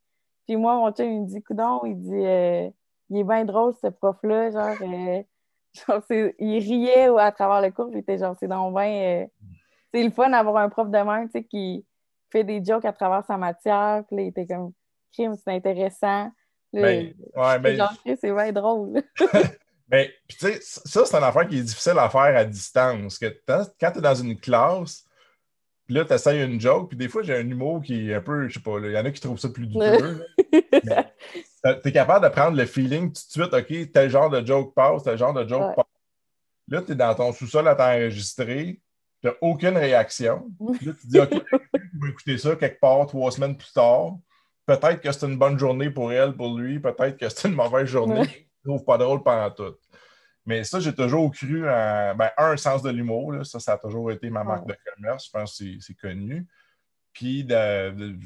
[0.45, 2.69] Puis moi, mon chum, il me dit, coudon, il dit, euh,
[3.09, 4.51] il est bien drôle, ce prof-là.
[4.51, 9.23] Genre, euh, il riait à travers le cours, puis il était genre, c'est donc bien.
[9.23, 9.25] Euh,
[9.93, 11.85] c'est le fun d'avoir un prof de même, tu sais, qui
[12.29, 14.03] fait des jokes à travers sa matière.
[14.07, 14.73] Puis là, il était comme,
[15.13, 16.29] crime, c'est intéressant.
[16.73, 19.01] Ben, ouais, ben, genre, c'est bien drôle.
[19.87, 23.19] Ben, tu sais, ça, c'est une affaire qui est difficile à faire à distance.
[23.19, 25.05] Que quand tu es dans une classe,
[25.85, 28.21] puis là, tu essayes une joke, puis des fois, j'ai un humour qui est un
[28.21, 30.25] peu, je sais pas, il y en a qui trouvent ça plus douteux.
[30.71, 34.73] tu es capable de prendre le feeling tout de suite, OK, tel genre de joke
[34.73, 35.85] passe, tel genre de joke passe.
[36.67, 38.81] Là, tu es dans ton sous-sol à t'enregistrer,
[39.21, 40.47] tu n'as aucune réaction.
[40.59, 44.15] là, tu dis, OK, tu vas écouter ça quelque part trois semaines plus tard.
[44.65, 47.85] Peut-être que c'est une bonne journée pour elle, pour lui, peut-être que c'est une mauvaise
[47.85, 49.75] journée trouve pas drôle pendant tout.
[50.45, 53.45] Mais ça, j'ai toujours cru en ben, un sens de l'humour.
[53.45, 55.25] Ça, ça a toujours été ma marque de commerce.
[55.25, 56.45] Je pense que c'est connu.
[57.13, 58.17] Puis, de,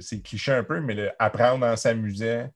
[0.00, 2.48] c'est cliché un peu, mais apprendre en s'amusant.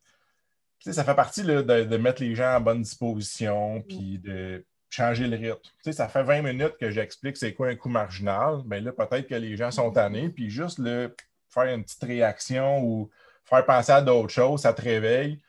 [0.80, 3.82] Ça fait partie de, mettre les gens en bonne disposition, mm.
[3.82, 5.92] puis de changer le rythme.
[5.92, 8.58] ça fait 20 minutes que j'explique c'est quoi un coût marginal.
[8.66, 11.16] mais ben là, peut-être que les gens sont tannés, puis juste le,
[11.48, 13.10] faire une petite réaction ou
[13.44, 15.40] faire penser à d'autres choses, ça te réveille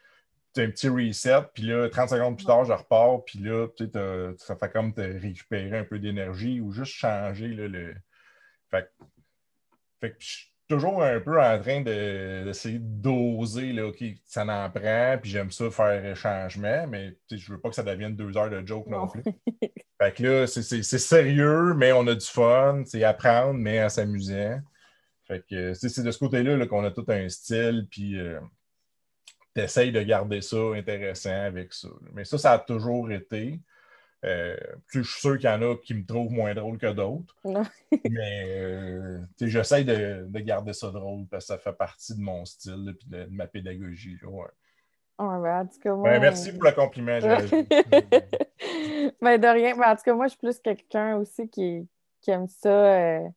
[0.58, 4.36] un petit reset, puis là, 30 secondes plus tard, je repars, puis là, tu sais,
[4.38, 7.96] ça fait comme te récupérer un peu d'énergie ou juste changer le.
[8.70, 8.90] Fait,
[10.00, 14.44] fait que je suis toujours un peu en train d'essayer de, doser, là, OK, ça
[14.44, 18.16] en prend, puis j'aime ça faire un changement, mais je veux pas que ça devienne
[18.16, 19.24] deux heures de joke non, plus.
[20.02, 24.60] fait que là, c'est sérieux, mais on a du fun, c'est apprendre, mais en s'amusant.
[25.26, 28.20] Fait que c'est de ce côté-là qu'on a tout un style, puis.
[28.20, 28.40] Euh,
[29.56, 31.90] tu essayes de garder ça intéressant avec ça.
[32.14, 33.60] Mais ça, ça a toujours été.
[34.26, 34.56] Euh,
[34.88, 37.36] je suis sûr qu'il y en a qui me trouvent moins drôle que d'autres.
[38.10, 42.96] mais euh, j'essaie de, garder ça drôle parce que ça fait partie de mon style
[42.96, 44.18] et de, ma pédagogie.
[44.24, 44.48] Ouais.
[45.20, 47.20] Ben, ben, merci pour le compliment.
[49.22, 49.78] ben, de rien.
[49.78, 51.88] Ben, en tout cas, moi, je suis plus quelqu'un aussi qui,
[52.28, 53.30] aime ça, euh,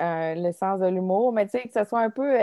[0.00, 1.32] le sens de l'humour.
[1.32, 2.36] Mais tu sais, que ce soit un peu,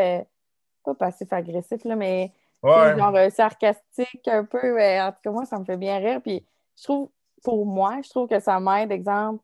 [0.84, 2.31] pas passif-agressif, mais
[2.63, 4.80] Genre euh, sarcastique un peu.
[4.80, 6.21] en tout cas, moi, ça me fait bien rire.
[6.21, 6.45] Puis
[6.78, 7.10] je trouve,
[7.43, 9.43] pour moi, je trouve que ça m'aide, exemple,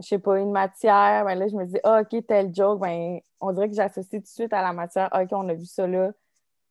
[0.00, 3.20] je sais pas, une matière, ben là, je me dis, ah, OK, tel joke, ben,
[3.40, 5.86] on dirait que j'associe tout de suite à la matière, OK, on a vu ça
[5.86, 6.12] là.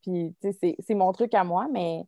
[0.02, 2.04] Puis, tu sais, c'est mon truc à moi, mais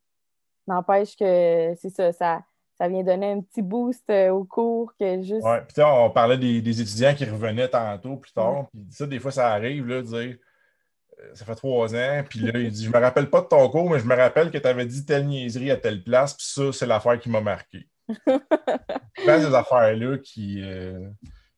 [0.67, 2.43] n'empêche que c'est ça, ça,
[2.79, 5.45] ça vient donner un petit boost euh, au cours que juste.
[5.45, 9.33] Ouais, puis on parlait des, étudiants qui revenaient tantôt plus tard, puis ça, des fois,
[9.33, 10.37] ça arrive, là, de dire
[11.35, 13.91] ça fait trois ans, puis là, il dit Je me rappelle pas de ton cours,
[13.91, 16.73] mais je me rappelle que tu avais dit telle niaiserie à telle place, puis ça,
[16.73, 17.89] c'est l'affaire qui m'a marqué.
[19.17, 21.09] c'est ces affaires-là qui, euh,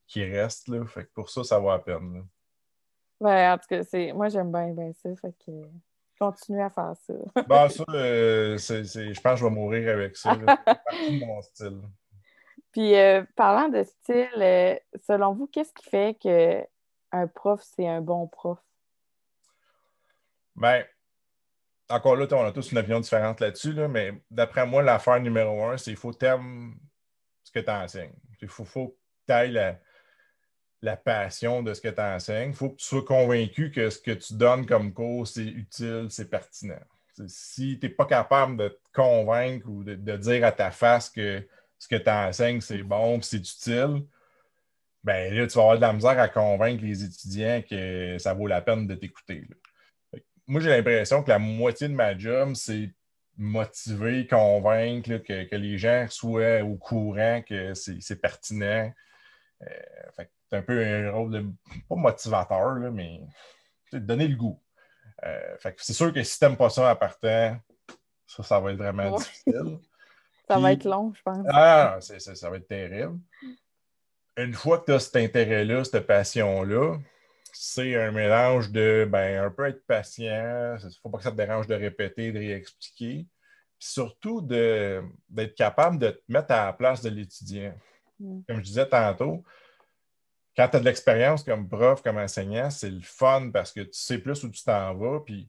[0.06, 0.84] qui restent, là.
[0.86, 2.24] Fait que pour ça, ça vaut la peine.
[3.20, 4.12] Ben, en tout cas, c'est...
[4.12, 5.08] moi, j'aime bien, bien ça.
[5.16, 5.52] Fait que
[6.18, 7.14] continue à faire ça.
[7.48, 10.36] ben, ça, euh, c'est, je pense que je vais mourir avec ça.
[10.90, 11.80] C'est mon style.
[12.72, 12.94] Puis,
[13.36, 18.58] parlant de style, selon vous, qu'est-ce qui fait qu'un prof, c'est un bon prof?
[20.56, 20.84] Ben,
[21.88, 25.76] encore là, on a tous une opinion différente là-dessus, mais d'après moi, l'affaire numéro un,
[25.76, 26.72] c'est qu'il faut t'aimer
[27.44, 28.14] ce que tu enseignes.
[28.40, 29.78] Il faut, faut que tu ailles
[30.80, 32.50] la, passion de ce que tu enseignes.
[32.50, 36.06] Il faut que tu sois convaincu que ce que tu donnes comme cours, c'est utile,
[36.10, 36.80] c'est pertinent.
[37.26, 41.46] Si tu n'es pas capable de te convaincre ou de, dire à ta face que
[41.78, 44.06] ce que tu enseignes, c'est bon, c'est utile,
[45.04, 48.46] ben là, tu vas avoir de la misère à convaincre les étudiants que ça vaut
[48.46, 49.46] la peine de t'écouter.
[50.52, 52.90] Moi, j'ai l'impression que la moitié de ma job, c'est
[53.38, 58.92] motiver, convaincre que, les gens soient au courant que c'est pertinent.
[59.62, 59.66] Euh,
[60.14, 61.46] c'est un peu un rôle de,
[61.88, 63.22] pas motivateur, mais
[63.94, 64.62] de donner le goût.
[65.24, 67.56] Euh, c'est sûr que si tu n'aimes pas ça à partant,
[68.26, 69.78] ça, ça va être vraiment difficile.
[70.48, 71.46] ça va être long, je pense.
[71.48, 73.18] Ah, ça va être terrible.
[74.36, 76.98] Une fois que tu as cet intérêt-là, cette passion-là,
[77.52, 81.30] c'est un mélange de ben, un peu être patient, il ne faut pas que ça
[81.30, 83.26] te dérange de répéter, de réexpliquer.
[83.78, 87.74] Surtout d'être capable de te mettre à la place de l'étudiant.
[88.20, 88.40] Mm.
[88.48, 89.44] Comme je disais tantôt,
[90.56, 93.94] quand tu as de l'expérience comme prof, comme enseignant, c'est le fun parce que tu
[93.94, 95.20] sais plus où tu t'en vas.
[95.20, 95.48] Puis,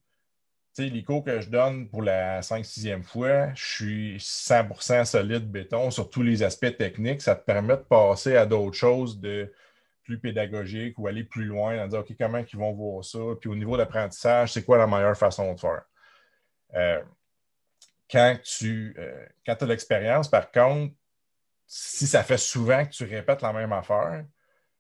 [0.76, 5.52] tu sais, les cours que je donne pour la 5-6e fois, je suis 100% solide
[5.52, 7.22] béton sur tous les aspects techniques.
[7.22, 9.52] Ça te permet de passer à d'autres choses de
[10.04, 13.20] plus pédagogiques ou aller plus loin, en dire, OK, comment ils vont voir ça?
[13.40, 15.84] Puis au niveau d'apprentissage, c'est quoi la meilleure façon de faire?
[16.76, 17.02] Euh,
[18.10, 20.94] quand tu euh, quand as l'expérience, par contre,
[21.66, 24.26] si ça fait souvent que tu répètes la même affaire,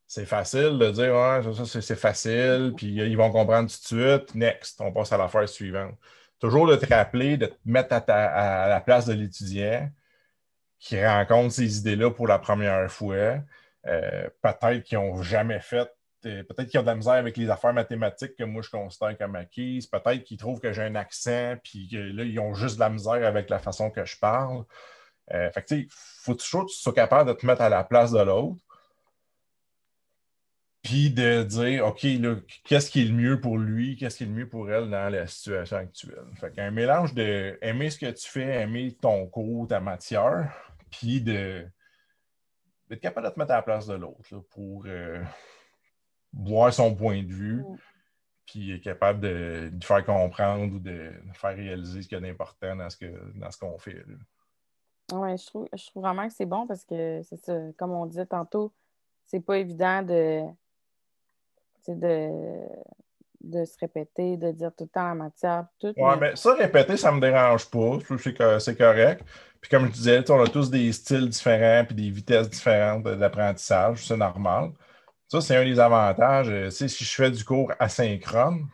[0.05, 4.35] c'est facile de dire ouais, ça, c'est facile, puis ils vont comprendre tout de suite.
[4.35, 5.95] Next, on passe à l'affaire suivante.
[6.39, 9.89] Toujours de te rappeler, de te mettre à, la place de l'étudiant
[10.77, 13.39] qui rencontre ces idées-là pour la première fois.
[13.87, 15.89] Euh, peut-être qu'ils n'ont jamais fait,
[16.25, 19.17] euh, peut-être qu'ils ont de la misère avec les affaires mathématiques que moi je considère
[19.17, 19.87] comme acquises.
[19.87, 22.89] Peut-être qu'ils trouvent que j'ai un accent, puis que là, ils ont juste de la
[22.89, 24.63] misère avec la façon que je parle.
[25.33, 28.11] Euh, fait il faut toujours que tu sois capable de te mettre à la place
[28.11, 28.59] de l'autre
[30.83, 32.05] puis de dire, OK,
[32.65, 35.09] qu'est-ce qui est le mieux pour lui, qu'est-ce qui est le mieux pour elle dans
[35.09, 36.25] la situation actuelle?
[36.35, 40.53] Fait qu'un mélange de aimer ce que tu fais, aimer ton cours, ta matière,
[40.91, 41.65] puis de
[42.93, 45.23] d'être capable de te mettre à la place de l'autre pour euh,
[46.33, 47.77] voir son point de vue, mm.
[48.45, 52.27] puis être capable de, de, faire comprendre ou de, faire réaliser ce qu'il y a
[52.27, 54.03] d'important dans ce qu'on fait.
[55.11, 58.25] Oui, je trouve, je trouve vraiment que c'est bon parce que ça, comme on disait
[58.25, 58.71] tantôt,
[59.25, 60.43] c'est pas évident de
[61.87, 62.65] de,
[63.43, 65.65] de se répéter, de dire tout le temps la matière.
[65.79, 66.35] Tout, oui, mais...
[66.35, 67.99] ça, répéter, ça ne me dérange pas.
[67.99, 69.23] Je trouve que c'est correct.
[69.59, 74.05] Puis comme je disais, on a tous des styles différents puis des vitesses différentes d'apprentissage.
[74.05, 74.71] C'est normal.
[75.27, 76.49] Ça, c'est un des avantages.
[76.49, 78.67] Euh, si je fais du cours asynchrone,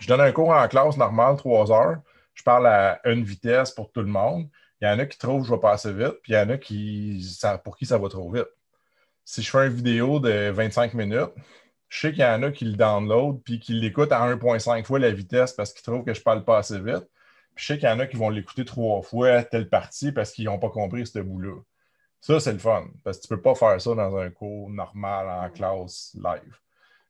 [0.00, 1.98] je donne un cours en classe normale, trois heures.
[2.34, 4.48] Je parle à une vitesse pour tout le monde.
[4.80, 6.48] Il y en a qui trouvent que je vais passer vite, puis il y en
[6.50, 7.20] a qui,
[7.64, 8.46] pour qui ça va trop vite.
[9.24, 11.32] Si je fais une vidéo de 25 minutes,
[11.88, 14.98] je sais qu'il y en a qui le download puis qui l'écoutent à 1,5 fois
[14.98, 17.08] la vitesse parce qu'ils trouvent que je parle pas assez vite.
[17.54, 20.32] Puis je sais qu'il y en a qui vont l'écouter trois fois telle partie parce
[20.32, 21.60] qu'ils n'ont pas compris ce bout-là.
[22.20, 22.88] Ça, c'est le fun.
[23.04, 26.58] Parce que tu ne peux pas faire ça dans un cours normal en classe live.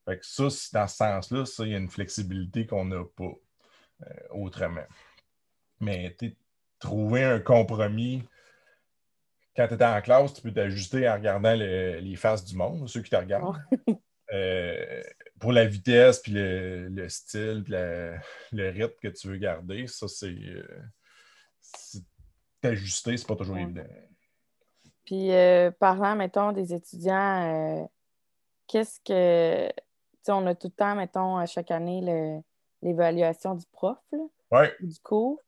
[0.05, 3.33] Fait que ça, dans ce sens-là, ça, il y a une flexibilité qu'on n'a pas
[4.07, 4.87] euh, autrement.
[5.81, 6.17] Mais
[6.79, 8.23] trouver un compromis
[9.57, 13.03] quand tu es en classe, tu peux t'ajuster en regardant les faces du monde, ceux
[13.03, 13.61] qui te regardent.
[14.33, 15.03] Euh,
[15.41, 20.27] pour la vitesse, puis le, style, puis le rythme que tu veux garder, ça, c'est
[20.27, 20.83] euh,
[22.61, 23.87] t'ajuster, c'est pas toujours évident.
[25.05, 27.89] Puis, euh, parlant, mettons, des étudiants,
[28.67, 29.69] qu'est-ce que.
[29.69, 32.43] Tu sais, on a tout le temps, mettons, à chaque année,
[32.83, 33.99] l'évaluation du prof,
[34.81, 35.41] du cours.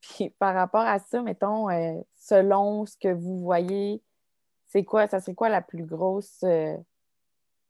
[0.00, 1.68] Puis, par rapport à ça, mettons,
[2.16, 4.02] selon ce que vous voyez,
[4.66, 6.44] c'est quoi, ça serait quoi la plus grosse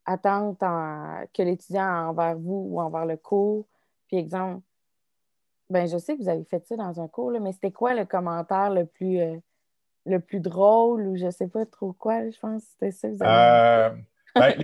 [0.09, 3.67] attente que l'étudiant a envers vous ou envers le cours.
[4.07, 4.61] Puis, exemple,
[5.69, 8.05] ben je sais que vous avez fait ça dans un cours, mais c'était quoi le
[8.05, 9.37] commentaire le plus, euh,
[10.05, 13.13] le plus drôle ou je sais pas trop quoi, je pense que c'était ça que
[13.13, 13.95] vous avez
[14.35, 14.59] euh,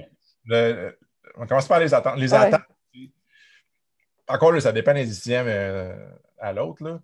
[0.47, 0.93] ben,
[1.37, 2.17] On commence par les attentes.
[2.17, 2.61] Les attentes,
[4.27, 7.01] encore là, ça dépend des étudiants mais, euh, à l'autre.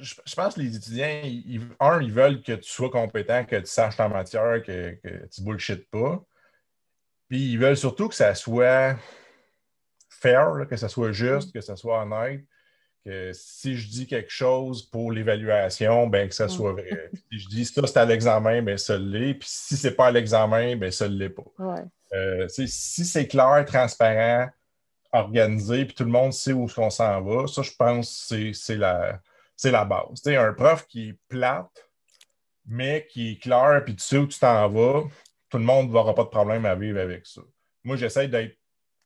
[0.00, 1.22] Je, pense que les étudiants,
[1.78, 5.42] un, ils veulent que tu sois compétent, que tu saches ta matière, que, que tu
[5.42, 6.24] bullshit pas.
[7.28, 8.96] Puis ils veulent surtout que ça soit
[10.08, 12.44] fair, que ça soit juste, que ça soit honnête,
[13.04, 17.10] que si je dis quelque chose pour l'évaluation, ben que ça soit vrai.
[17.30, 19.34] si je dis ça, c'est à l'examen, ben ça l'est.
[19.34, 21.44] Puis si c'est pas à l'examen, ben ça ne l'est pas.
[22.14, 24.48] Euh, si c'est clair, transparent,
[25.12, 28.76] organisé, puis tout le monde sait où on s'en va, ça, je pense que c'est
[28.76, 29.20] la,
[29.62, 30.22] la base.
[30.22, 31.88] sais, un prof qui est plate,
[32.66, 35.04] mais qui est clair, puis tu sais où tu t'en vas,
[35.54, 37.40] tout le monde n'aura pas de problème à vivre avec ça.
[37.84, 38.58] Moi, j'essaie d'être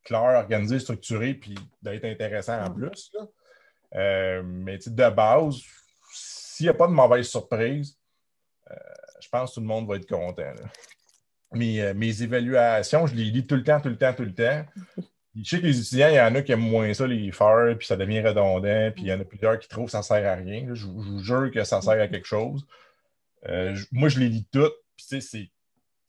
[0.02, 3.12] clair, organisé, structuré, puis d'être intéressant en plus.
[3.94, 5.60] Euh, mais de base,
[6.10, 7.98] s'il n'y a pas de mauvaise surprise,
[9.20, 10.54] je pense que tout le monde va être content.
[11.52, 14.64] Mes, mes, évaluations, je les lis tout le temps, tout le temps, tout le temps.
[15.36, 17.76] Je sais que les étudiants, il y en a qui aiment moins ça, les faire,
[17.76, 20.02] puis ça devient redondant, puis il y en a plusieurs qui trouvent que ça ne
[20.02, 20.66] sert à rien.
[20.72, 22.66] Je, vous jure que ça sert à quelque chose.
[23.92, 25.50] moi, je les lis toutes, puis c'est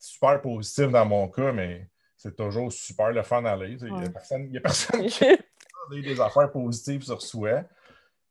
[0.00, 3.76] super positif dans mon cas, mais c'est toujours super le fun d'aller.
[3.80, 5.36] Il n'y a personne, qui a
[5.90, 7.64] des affaires positives sur soi.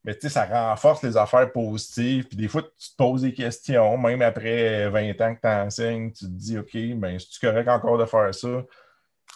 [0.04, 2.28] Mais tu sais, ça renforce les affaires positives.
[2.28, 6.12] Puis des fois, tu te poses des questions, même après 20 ans que tu enseignes,
[6.12, 8.64] tu te dis OK, ben, si tu correct encore de faire ça,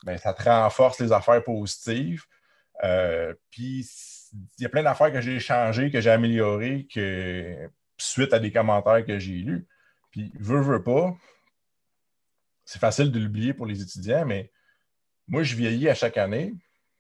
[0.04, 2.24] ben, ça te renforce les affaires positives.
[2.84, 3.88] Euh, puis
[4.58, 8.52] il y a plein d'affaires que j'ai changées, que j'ai améliorées, que suite à des
[8.52, 9.68] commentaires que j'ai lus.
[10.12, 11.16] Puis, veux, veux pas,
[12.66, 14.52] c'est facile de l'oublier pour les étudiants, mais
[15.28, 16.54] moi, je vieillis à chaque année,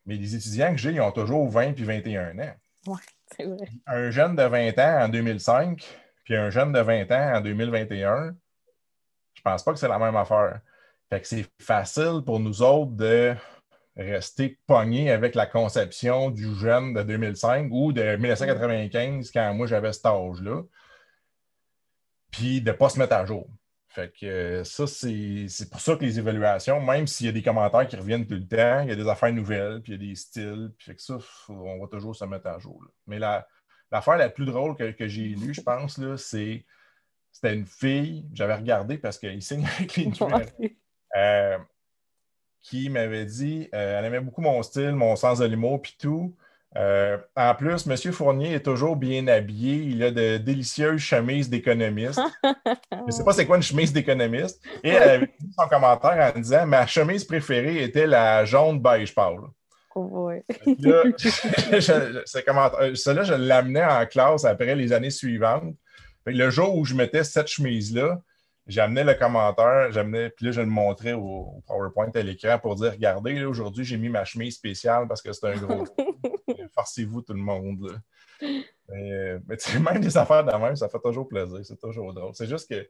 [0.06, 2.54] mais les étudiants que j'ai, ils ont toujours 20 puis 21 ans.
[2.88, 3.00] Oui,
[3.36, 3.68] c'est vrai.
[3.88, 5.84] Un jeune de 20 ans en 2005,
[6.24, 8.36] puis un jeune de 20 ans en 2021,
[9.34, 10.60] je pense pas que c'est la même affaire.
[11.10, 13.36] Fait que c'est facile pour nous autres de
[13.96, 19.94] rester pognés avec la conception du jeune de 2005 ou de 1995 quand moi j'avais
[19.94, 20.64] cet âge-là,
[22.32, 23.48] puis de ne pas se mettre à jour.
[23.94, 27.44] Fait que euh, ça, c'est pour ça que les évaluations, même s'il y a des
[27.44, 30.04] commentaires qui reviennent tout le temps, il y a des affaires nouvelles, puis il y
[30.04, 32.84] a des styles, puis fait que ça, on va toujours se mettre à jour.
[33.06, 36.66] Mais l'affaire la, plus drôle que, j'ai lue, je pense, c'est
[37.32, 40.12] c'était une fille, j'avais regardé parce qu'il signe avec les
[41.16, 41.58] euh,
[42.62, 46.36] qui m'avait dit, euh, elle aimait beaucoup mon style, mon sens de l'humour, puis tout.
[46.76, 47.96] Euh, en plus, M.
[48.12, 49.76] Fournier est toujours bien habillé.
[49.76, 52.20] Il a de délicieuses chemises d'économiste.
[52.44, 54.62] Je ne sais pas c'est quoi une chemise d'économiste.
[54.84, 59.14] Et elle avait dit son commentaire en disant Ma chemise préférée était la jaune beige
[59.14, 59.40] pâle.
[59.96, 60.36] Oui.
[61.78, 65.76] Cela, je l'amenais en classe après les années suivantes.
[66.26, 68.20] Le jour où je mettais cette chemise-là,
[68.66, 72.94] j'amenais le commentaire, j'amenais, puis là, je le montrais au, PowerPoint à l'écran pour dire
[72.94, 75.84] Regardez, aujourd'hui, j'ai mis ma chemise spéciale parce que c'est un gros.
[76.84, 78.02] Forcez-vous tout le monde.
[78.42, 82.32] Mais, mais même des affaires de même, ça fait toujours plaisir, c'est toujours drôle.
[82.34, 82.90] C'est juste que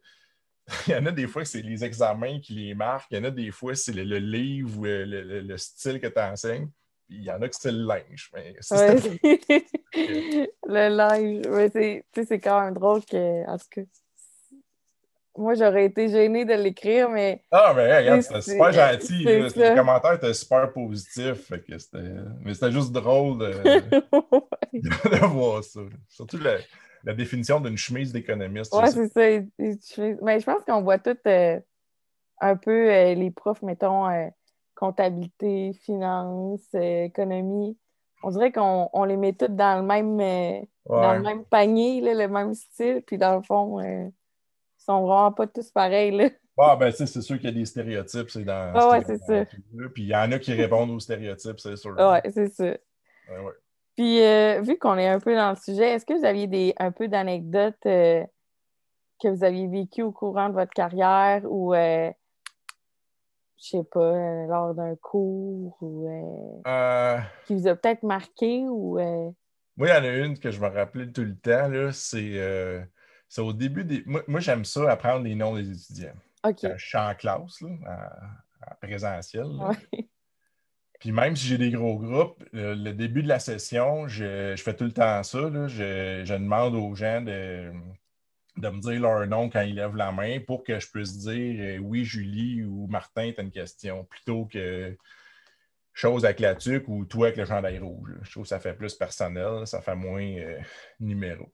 [0.88, 3.12] il y en a des fois, c'est les examens qui les marquent.
[3.12, 6.70] Il y en a des fois, c'est le, livre ou le, style que tu enseignes.
[7.08, 8.32] Puis il y en a que c'est le linge.
[8.34, 8.56] Mais
[10.64, 13.82] le linge, c'est quand même drôle que, en tout cas,
[15.38, 17.42] moi, j'aurais été gênée de l'écrire, mais.
[17.52, 19.26] Ah, mais regarde, c'était super gentil.
[19.26, 21.52] Les commentaires étaient super positifs.
[22.42, 23.54] Mais c'était juste drôle de...
[25.28, 25.82] voir ça.
[26.08, 28.74] Surtout la, définition d'une chemise d'économiste.
[28.76, 29.08] Oui, c'est
[29.82, 30.04] ça.
[30.22, 31.60] Mais je pense qu'on voit tout euh,
[32.40, 34.28] un peu euh, les profs, mettons, euh,
[34.76, 37.78] comptabilité, finance, économie.
[38.22, 40.18] On dirait qu'on les met toutes dans le même,
[40.88, 43.02] dans le même panier, le même style.
[43.06, 44.12] Puis dans le fond
[44.84, 46.12] sont vraiment pas tous pareils.
[46.12, 46.30] Là.
[46.58, 48.72] Ah, ben, c'est sûr qu'il y a des stéréotypes, c'est dans.
[48.76, 49.46] Ah, ouais, c'est ça.
[49.94, 51.96] Puis il y en a qui répondent aux stéréotypes, c'est sûr.
[51.98, 52.78] Ouais, c'est ça.
[53.96, 56.74] Puis, euh, vu qu'on est un peu dans le sujet, est-ce que vous aviez des,
[56.78, 58.24] un peu d'anecdotes euh,
[59.22, 62.12] que vous aviez vécues au courant de votre carrière ou, euh,
[63.60, 66.08] je sais pas, lors d'un cours ou
[67.46, 69.00] qui vous a peut-être marqué ou.
[69.76, 72.88] Moi, il y en a une que je me rappelais tout le temps, là, c'est
[73.34, 74.04] c'est au début des.
[74.06, 76.14] Moi, j'aime ça apprendre les noms des étudiants.
[76.44, 76.60] OK.
[76.78, 77.70] je suis en classe, là,
[78.70, 79.48] en, présentiel.
[81.00, 84.84] Puis même si j'ai des gros groupes, le, début de la session, je, fais tout
[84.84, 85.40] le temps ça.
[85.68, 87.72] Je, demande aux gens de,
[88.58, 91.56] de, me dire leur nom quand ils lèvent la main pour que je puisse dire
[91.60, 94.96] euh, oui, Julie ou Martin, tu as une question, plutôt que
[95.92, 98.12] chose avec la tuque ou toi avec le chandail rouge.
[98.22, 100.60] Je trouve que ça fait plus personnel, ça fait moins euh,
[101.00, 101.52] numéro.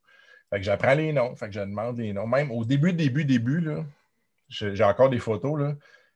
[0.50, 2.28] Fait que j'apprends les noms, fait que je demande les noms.
[2.28, 3.84] Même au début, début, début, là,
[4.50, 5.60] j'ai encore des photos.
[5.60, 5.76] Là.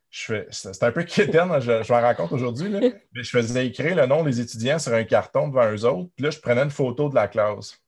[0.09, 2.69] C'est un peu quétaine, je, je m'en rends compte aujourd'hui.
[3.13, 6.09] Mais je faisais écrire le nom des étudiants sur un carton devant eux autres.
[6.15, 7.79] Puis là, je prenais une photo de la classe.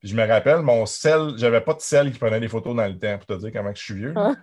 [0.00, 2.86] Puis je me rappelle, mon sel, j'avais pas de sel qui prenait des photos dans
[2.86, 4.12] le temps, pour te dire comment je suis vieux.
[4.14, 4.34] Ah.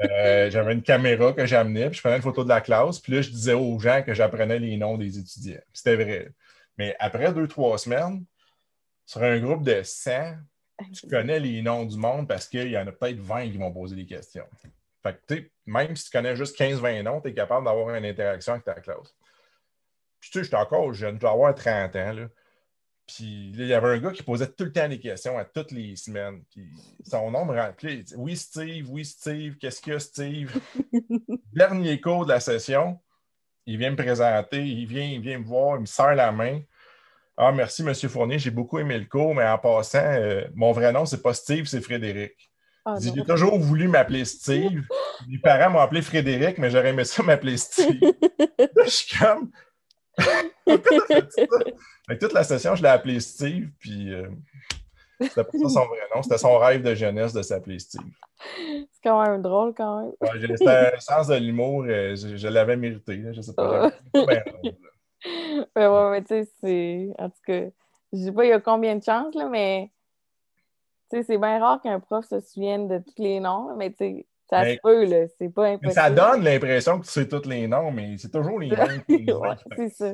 [0.00, 3.00] Euh, j'avais une caméra que j'amenais, puis je prenais une photo de la classe.
[3.00, 5.60] Puis là, je disais aux gens que j'apprenais les noms des étudiants.
[5.72, 6.30] C'était vrai.
[6.76, 8.24] Mais après deux, trois semaines,
[9.06, 10.36] sur un groupe de 100,
[10.92, 13.72] tu connais les noms du monde parce qu'il y en a peut-être 20 qui vont
[13.72, 14.46] poser des questions.
[15.02, 18.54] Fait que, même si tu connais juste 15-20 noms, tu es capable d'avoir une interaction
[18.54, 19.14] avec ta classe.
[20.20, 22.12] Puis, tu sais, j'étais encore jeune, je dois avoir 30 ans.
[22.12, 22.28] Là.
[23.06, 25.70] Puis, il y avait un gars qui posait tout le temps des questions à toutes
[25.70, 26.42] les semaines.
[26.50, 26.68] Puis,
[27.06, 28.04] son nom me remplit.
[28.16, 30.60] Oui, Steve, oui, Steve, qu'est-ce qu'il y a, Steve?
[31.52, 33.00] Dernier cours de la session,
[33.66, 36.60] il vient me présenter, il vient, il vient me voir, il me serre la main.
[37.40, 37.94] Ah, merci, M.
[37.94, 38.38] Fournier.
[38.38, 41.66] J'ai beaucoup aimé le cours, mais en passant, euh, mon vrai nom, c'est pas Steve,
[41.66, 42.32] c'est Frédéric.
[42.84, 44.82] Ah, J'ai toujours voulu m'appeler Steve.
[45.28, 48.00] Mes parents m'ont appelé Frédéric, mais j'aurais aimé ça m'appeler Steve.
[48.58, 49.50] Là, je suis comme.
[52.20, 54.28] Toute la session, je l'ai appelé Steve, puis euh,
[55.20, 56.22] c'était pas ça son vrai nom.
[56.22, 58.00] C'était son rêve de jeunesse de s'appeler Steve.
[58.66, 60.12] C'est quand même drôle, quand même.
[60.20, 63.22] Ouais, j'ai- C'était un sens de l'humour, euh, je, je l'avais mérité.
[63.32, 63.92] je sais pas.
[65.24, 66.10] Ben, là.
[66.10, 67.10] Ouais, mais tu sais, c'est.
[67.18, 67.62] En tout cas,
[68.12, 69.90] je sais pas il y a combien de chances, là, mais.
[71.10, 73.96] Tu sais, c'est bien rare qu'un prof se souvienne de tous les noms, mais tu
[73.98, 75.26] sais, ça Mais- se peut, là.
[75.38, 75.92] C'est pas Mais impossible.
[75.92, 78.68] ça donne l'impression que tu sais tous les noms, mais c'est toujours les
[79.00, 80.12] mêmes qui Ouais, c'est ça.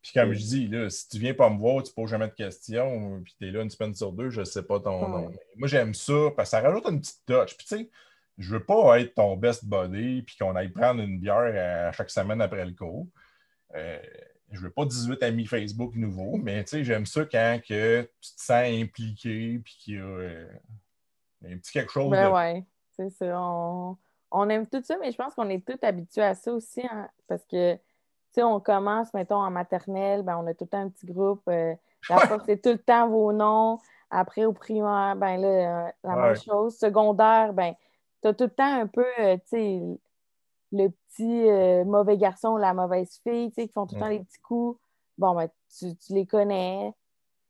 [0.00, 2.32] Puis comme je dis, là, si tu viens pas me voir, tu poses jamais de
[2.32, 5.08] questions, puis tu es là une semaine sur deux, je sais pas ton Ouais.
[5.22, 5.30] nom.
[5.56, 7.56] Moi, j'aime ça parce que ça rajoute une petite touch.
[7.56, 7.90] Puis tu sais,
[8.38, 12.10] je veux pas être ton best buddy puis qu'on aille prendre une bière à chaque
[12.10, 13.06] semaine après le cours.
[13.74, 13.98] Euh,
[14.50, 18.34] je veux pas 18 amis Facebook nouveaux, mais tu sais, j'aime ça quand que tu
[18.34, 20.48] te sens impliqué puis qu'il y a euh,
[21.44, 22.64] un petit quelque chose Ben de ouais,
[22.96, 23.40] c'est ça.
[23.40, 23.96] On,
[24.30, 27.08] on aime tout ça, mais je pense qu'on est tous habitués à ça aussi, hein,
[27.26, 27.80] parce que, tu
[28.32, 31.42] sais, on commence, mettons, en maternelle, ben, on a tout le temps un petit groupe.
[31.48, 31.74] euh,
[32.08, 33.78] prof, c'est tout le temps vos noms.
[34.10, 35.48] Après, au primaire, ben là,
[35.88, 36.22] euh, la Ouais.
[36.22, 36.78] même chose.
[36.78, 37.74] Secondaire, ben,
[38.22, 39.80] t'as tout le temps un peu, euh, tu sais,
[40.72, 44.08] le petit euh, mauvais garçon, la mauvaise fille, tu sais, qui font tout le temps
[44.08, 44.78] les petits coups.
[45.16, 45.48] Bon, ben,
[45.78, 46.92] tu, tu les connais.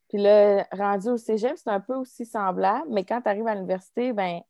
[0.08, 3.54] Puis là, rendu au cégep, c'est un peu aussi semblable, mais quand tu arrives à
[3.54, 4.40] l'université, ben,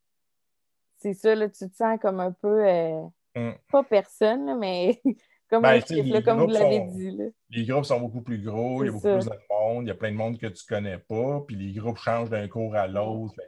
[0.98, 3.00] c'est ça, là, tu te sens comme un peu, euh,
[3.36, 3.52] Mm.
[3.70, 5.00] pas personne, là, mais
[5.50, 7.10] comme Ben, un là, comme vous l'avez sont- dit.
[7.12, 7.24] Là.
[7.50, 9.14] les groupes sont beaucoup plus gros, il y a beaucoup ça.
[9.18, 11.72] plus de monde, il y a plein de monde que tu connais pas, puis les
[11.72, 13.34] groupes changent d'un cours à l'autre.
[13.36, 13.42] Que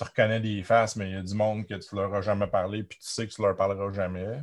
[0.00, 2.46] Tu reconnais des faces, mais il y a du monde que tu leur as jamais
[2.46, 4.40] parlé, puis tu sais que tu leur parleras jamais.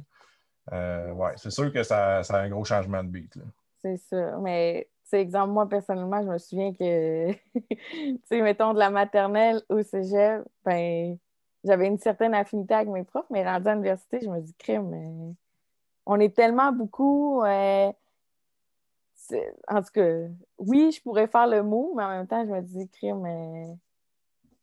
[0.72, 3.39] Euh, ouais, c'est sûr que ça, a un gros changement de beat.
[3.82, 4.38] C'est ça.
[4.38, 9.64] Mais, sais, exemple, moi, personnellement, je me souviens que, tu sais, mettons, de la maternelle
[9.70, 11.18] au cégep, ben,
[11.64, 14.89] j'avais une certaine affinité avec mes profs, mais rendu à l'université, je me dis, crime,
[14.89, 15.34] mais
[16.05, 17.41] on est tellement beaucoup.
[17.43, 17.91] euh,
[19.16, 20.28] c'est- en tout cas,
[20.60, 23.76] oui, je pourrais faire le mot, mais en même temps, je me dis, crime, mais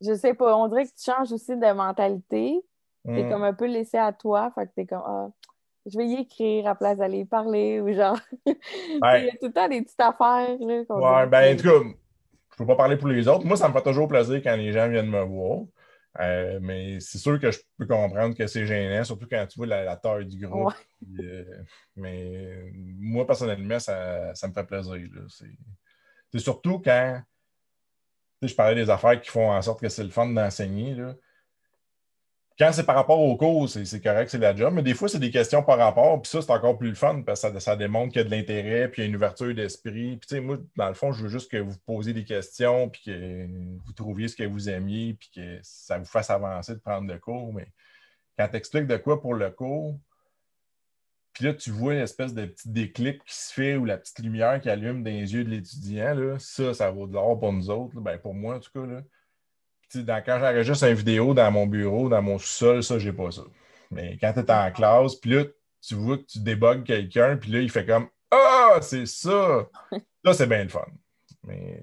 [0.01, 2.59] je sais pas, on dirait que tu changes aussi de mentalité.
[3.05, 3.29] T'es Mm.
[3.29, 5.29] comme un peu laissé à toi, fait que t'es comme, ah,
[5.85, 8.17] je vais y écrire à place d'aller parler, ou genre,
[8.47, 8.55] il
[9.01, 10.83] y a tout le temps des petites affaires, là.
[10.89, 11.87] Ouais, ben, en tout cas,
[12.51, 13.45] je peux pas parler pour les autres.
[13.45, 15.59] Moi, ça me fait toujours plaisir quand les gens viennent me voir.
[16.21, 19.67] Euh, mais c'est sûr que je peux comprendre que c'est gênant, surtout quand tu vois
[19.67, 20.73] la, la taille du groupe.
[21.09, 21.23] Ouais.
[21.25, 21.43] Euh,
[21.97, 24.95] mais moi, personnellement, ça, ça me fait plaisir.
[26.31, 27.21] C'est surtout quand
[28.47, 30.95] je parlais des affaires qui font en sorte que c'est le fun d'enseigner.
[32.57, 35.09] Quand c'est par rapport au cours, c'est c'est correct, c'est la job, mais des fois,
[35.09, 37.59] c'est des questions par rapport, puis ça, c'est encore plus le fun parce que ça,
[37.59, 40.15] ça démontre qu'il y a de l'intérêt, puis il y a une ouverture d'esprit.
[40.15, 42.89] Puis, tu sais, moi, dans le fond, je veux juste que vous posiez des questions,
[42.89, 43.47] puis que
[43.85, 47.19] vous trouviez ce que vous aimiez, puis que ça vous fasse avancer de prendre le
[47.19, 47.53] cours.
[47.53, 47.67] Mais
[48.37, 49.99] quand tu expliques de quoi pour le cours,
[51.35, 54.59] puis là, tu vois l'espèce de petit déclic qui se fait ou la petite lumière
[54.61, 57.69] qui allume dans les yeux de l'étudiant, là, ça, ça vaut de l'or pour nous
[57.69, 58.01] autres, là.
[58.01, 58.85] ben, pour moi en tout cas.
[58.87, 59.01] Là.
[59.89, 63.29] Puis, dans- quand j'enregistre une vidéo dans mon bureau, dans mon sous-sol, ça, j'ai pas
[63.31, 63.43] ça.
[63.91, 65.43] Mais quand tu es en classe, puis là,
[65.81, 69.67] tu vois que tu débugs quelqu'un, puis là, il fait comme Ah, c'est ça!
[70.23, 70.85] Là, c'est bien le fun.
[71.43, 71.79] Mais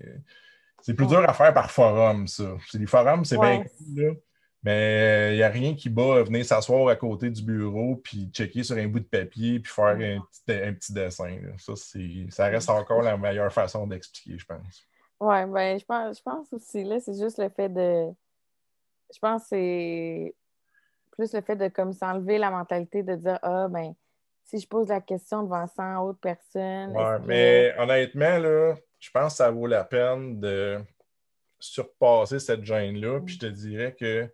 [0.83, 1.11] c'est plus Ouais.
[1.11, 2.57] dur à faire par forum, ça.
[2.69, 4.13] C'est les forums, c'est bien cool, là.
[4.65, 8.63] Mais il n'y a rien qui bat venir s'asseoir à côté du bureau, puis checker
[8.63, 11.37] sur un bout de papier, puis faire un petit, un petit dessin.
[11.43, 11.75] là.
[12.31, 14.87] Ça, reste encore la meilleure façon d'expliquer, je pense.
[15.19, 18.09] Ouais, ben, je pense, je pense aussi, là, c'est juste le fait de.
[19.13, 20.35] Je pense que c'est
[21.11, 23.95] plus le fait de comme s'enlever la mentalité de dire Ah, ben,
[24.45, 26.91] si je pose la question devant 100 autres personnes.
[26.97, 30.79] Ouais, que- mais honnêtement, là, je pense que ça vaut la peine de
[31.59, 33.21] surpasser cette gêne-là.
[33.21, 34.29] Puis je te dirais que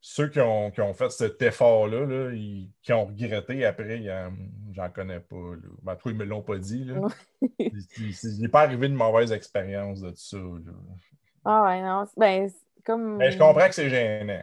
[0.00, 4.32] ceux qui ont, qui ont fait cet effort-là, là, ils- qui ont regretté après, en-
[4.72, 5.36] j'en connais pas.
[5.36, 5.68] Là.
[5.82, 6.84] Ben, ils me l'ont pas dit.
[6.84, 7.00] Là.
[7.58, 10.36] Il- n'est pas arrivé de mauvaise expérience de tout ça.
[10.38, 10.72] là.
[11.44, 12.04] Ah, ouais, non.
[12.16, 12.50] Ben,
[12.84, 13.16] comme.
[13.16, 14.42] Mais je comprends que c'est gênant.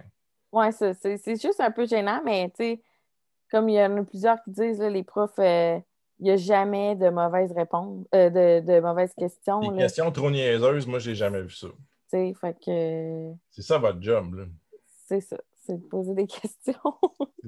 [0.71, 2.81] Ça, c'est juste un peu gênant, mais tu sais,
[3.51, 5.79] comme il y en a plusieurs qui disent, là, les profs, euh,
[6.19, 9.59] il n'y a jamais de mauvaises réponses, euh, de, de mauvaises questions.
[9.59, 11.67] Là, questions trop niaiseuses, moi, j'ai jamais vu ça.
[12.09, 14.33] fait que C'est ça votre job.
[14.33, 14.45] là.
[15.07, 16.73] C'est ça, c'est de poser des questions.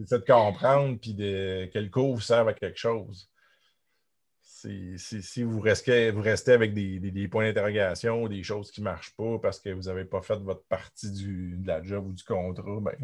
[0.05, 3.29] C'est de comprendre puis de, que le cours vous sert à quelque chose.
[4.41, 8.43] Si, si- si vous, restez, vous restez avec des, des- des points d'interrogation ou des
[8.43, 11.67] choses qui ne marchent pas parce que vous n'avez pas fait votre partie du, de
[11.67, 12.95] la job ou du contrat, ben,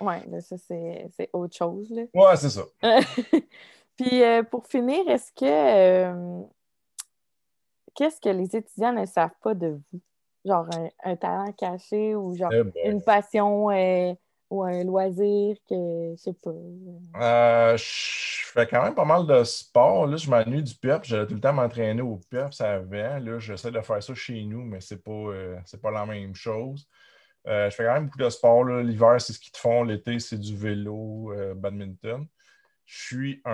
[0.00, 2.64] ouais, là, ça, c'est autre chose, ouais, c'est ça.
[3.96, 6.42] Puis euh, pour finir, est-ce que euh,
[7.94, 10.00] qu'est-ce que les étudiants ne savent pas de vous?
[10.44, 10.68] Genre
[11.04, 14.14] un, talent caché ou genre Eh une passion euh,
[14.50, 16.50] ou un loisir que je sais pas.
[17.20, 20.06] Euh, je fais quand même pas mal de sport.
[20.06, 21.04] Là, je m'ennuie du PEP.
[21.04, 23.20] J'allais tout le temps m'entraîner au PEP, ça avait.
[23.20, 26.34] Là, j'essaie de faire ça chez nous, mais c'est pas, euh, c'est pas la même
[26.34, 26.86] chose.
[27.46, 28.64] Euh, je fais quand même beaucoup de sport.
[28.64, 29.84] L'hiver, c'est ce qu'ils te font.
[29.84, 32.26] L'été, c'est du vélo, euh, badminton.
[32.86, 33.50] Je suis un,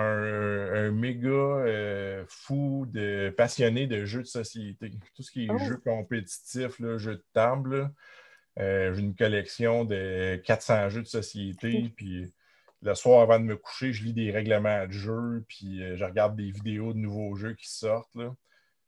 [0.73, 4.91] un méga euh, fou de passionné de jeux de société.
[5.15, 5.57] Tout ce qui est Oh.
[5.57, 7.91] jeux compétitifs, là, jeux de table.
[8.59, 11.91] Euh, j'ai une collection de 400 jeux de société.
[11.95, 12.33] Puis
[12.81, 16.03] le soir avant de me coucher, je lis des règlements de jeu, puis euh, je
[16.03, 18.13] regarde des vidéos de nouveaux jeux qui sortent.
[18.15, 18.35] là.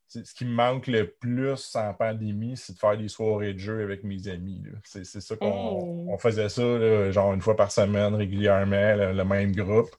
[0.09, 3.81] Ce qui me manque le plus en pandémie, c'est de faire des soirées de jeu
[3.81, 4.61] avec mes amis.
[4.83, 6.19] C'est ça qu'on Hey.
[6.19, 9.89] faisait ça, là, genre une fois par semaine, régulièrement, le, le même groupe.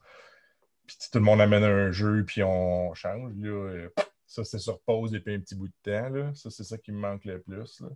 [0.87, 3.33] Puis tout le monde amène un jeu, puis on change.
[3.37, 3.89] Là, Euh,
[4.27, 6.09] ça, c'est sur pause depuis un petit bout de temps.
[6.11, 6.31] Là.
[6.35, 7.81] Ça, c'est ça qui me manque le plus.
[7.81, 7.89] là.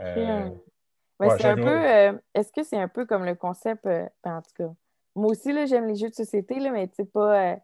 [0.00, 0.48] Euh,
[1.20, 1.88] ouais, c'est un un peu.
[1.90, 3.84] euh, Est-ce que c'est un peu comme le concept.
[3.86, 4.70] euh, ben, en tout cas,
[5.14, 7.56] moi aussi, là, j'aime les jeux de société, là, mais tu sais, pas, euh,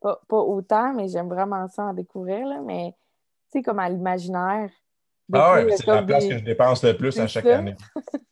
[0.00, 2.46] pas, pas autant, mais j'aime vraiment ça en découvrir.
[2.46, 2.94] Là, mais
[3.52, 4.70] tu sais, comme à l'imaginaire.
[5.34, 7.76] Ah ouais, c'est la place des- que je dépense le plus à chaque année.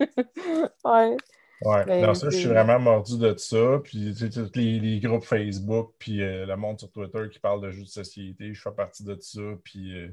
[0.84, 1.16] ouais.
[1.62, 3.80] Ouais, Ben, non, ça, je suis vraiment mordu de ça.
[3.84, 7.38] Puis, tu sais, tous les, les groupes Facebook, puis euh, le monde sur Twitter qui
[7.38, 9.40] parle de jeux de société, je fais partie de ça.
[9.62, 10.08] Puis, euh,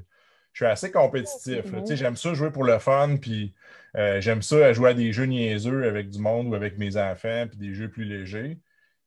[0.52, 1.72] je suis assez compétitif.
[1.72, 3.54] Tu sais, j'aime ça jouer pour le fun, puis
[3.96, 7.46] euh, j'aime ça jouer à des jeux niaiseux avec du monde ou avec mes enfants,
[7.48, 8.58] puis des jeux plus légers.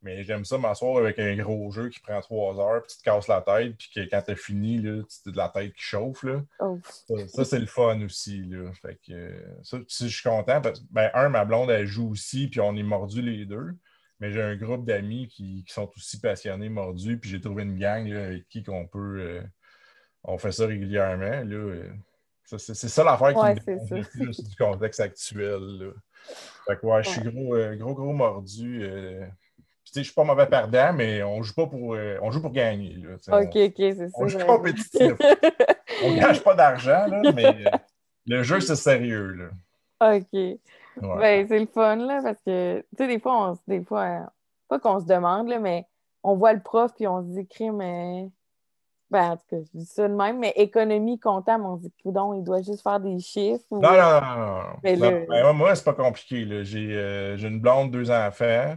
[0.03, 3.03] Mais j'aime ça m'asseoir avec un gros jeu qui prend trois heures, puis tu te
[3.03, 5.83] casses la tête, puis que quand t'as fini, là, tu as de la tête qui
[5.83, 6.23] chauffe.
[6.23, 6.41] Là.
[6.59, 6.79] Oh.
[6.83, 8.43] Ça, ça, c'est le fun aussi.
[8.45, 8.71] Là.
[8.81, 12.09] Fait que, euh, ça, je suis content parce que, ben, un, ma blonde, elle joue
[12.09, 13.75] aussi, puis on est mordus les deux.
[14.19, 17.77] Mais j'ai un groupe d'amis qui, qui sont aussi passionnés, mordus, puis j'ai trouvé une
[17.77, 19.19] gang là, avec qui qu'on peut.
[19.19, 19.41] euh,
[20.23, 21.43] on fait ça régulièrement.
[21.43, 21.55] Là.
[21.55, 21.89] euh.
[22.45, 25.59] C'est, ça l'affaire qui me le plus du contexte actuel.
[25.59, 25.91] Là.
[26.67, 28.83] Fait que, ouais, je suis gros, euh, gros, gros mordu.
[29.83, 32.29] Puis, tu sais, je suis pas mauvais perdant, mais on joue pas pour, euh, on
[32.31, 32.93] joue pour gagner.
[32.95, 34.17] Là, Tu sais, Ok, ok, c'est ça.
[34.17, 35.13] on, on joue compétitif.
[36.03, 37.69] On gage pas d'argent, mais euh,
[38.27, 39.33] le jeu, c'est sérieux.
[39.33, 40.15] Là.
[40.15, 40.33] Ok.
[40.33, 40.59] Ouais.
[41.19, 44.25] Ben, c'est le fun, là, parce que, tu sais, des fois, on, des fois, euh,
[44.67, 45.85] pas qu'on se demande, là, mais
[46.23, 48.27] on voit le prof, puis on se dit, crime, euh,
[49.09, 51.93] ben, en tout cas, je dis ça de même, mais économie comptable, on se dit,
[52.03, 53.63] coudon, il doit juste faire des chiffres.
[53.71, 53.81] Ou...
[53.81, 54.63] Non, non, non.
[54.83, 56.45] Mais ben, moi, c'est pas compliqué.
[56.49, 58.75] euh, j'ai une blonde, deux enfants,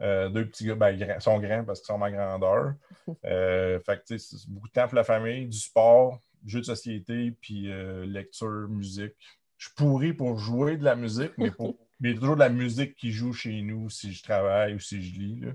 [0.00, 2.74] euh, deux petits gars, ben, sont grands parce qu'ils sont ma grandeur.
[3.24, 6.60] Euh, fait que, tu sais, c'est beaucoup de temps pour la famille, du sport, jeux
[6.60, 9.16] de société, puis euh, lecture, musique.
[9.56, 12.36] Je suis pourri pour jouer de la musique, mais, pour, mais il y a toujours
[12.36, 15.40] de la musique qui joue chez nous si je travaille ou si je lis.
[15.40, 15.52] Là.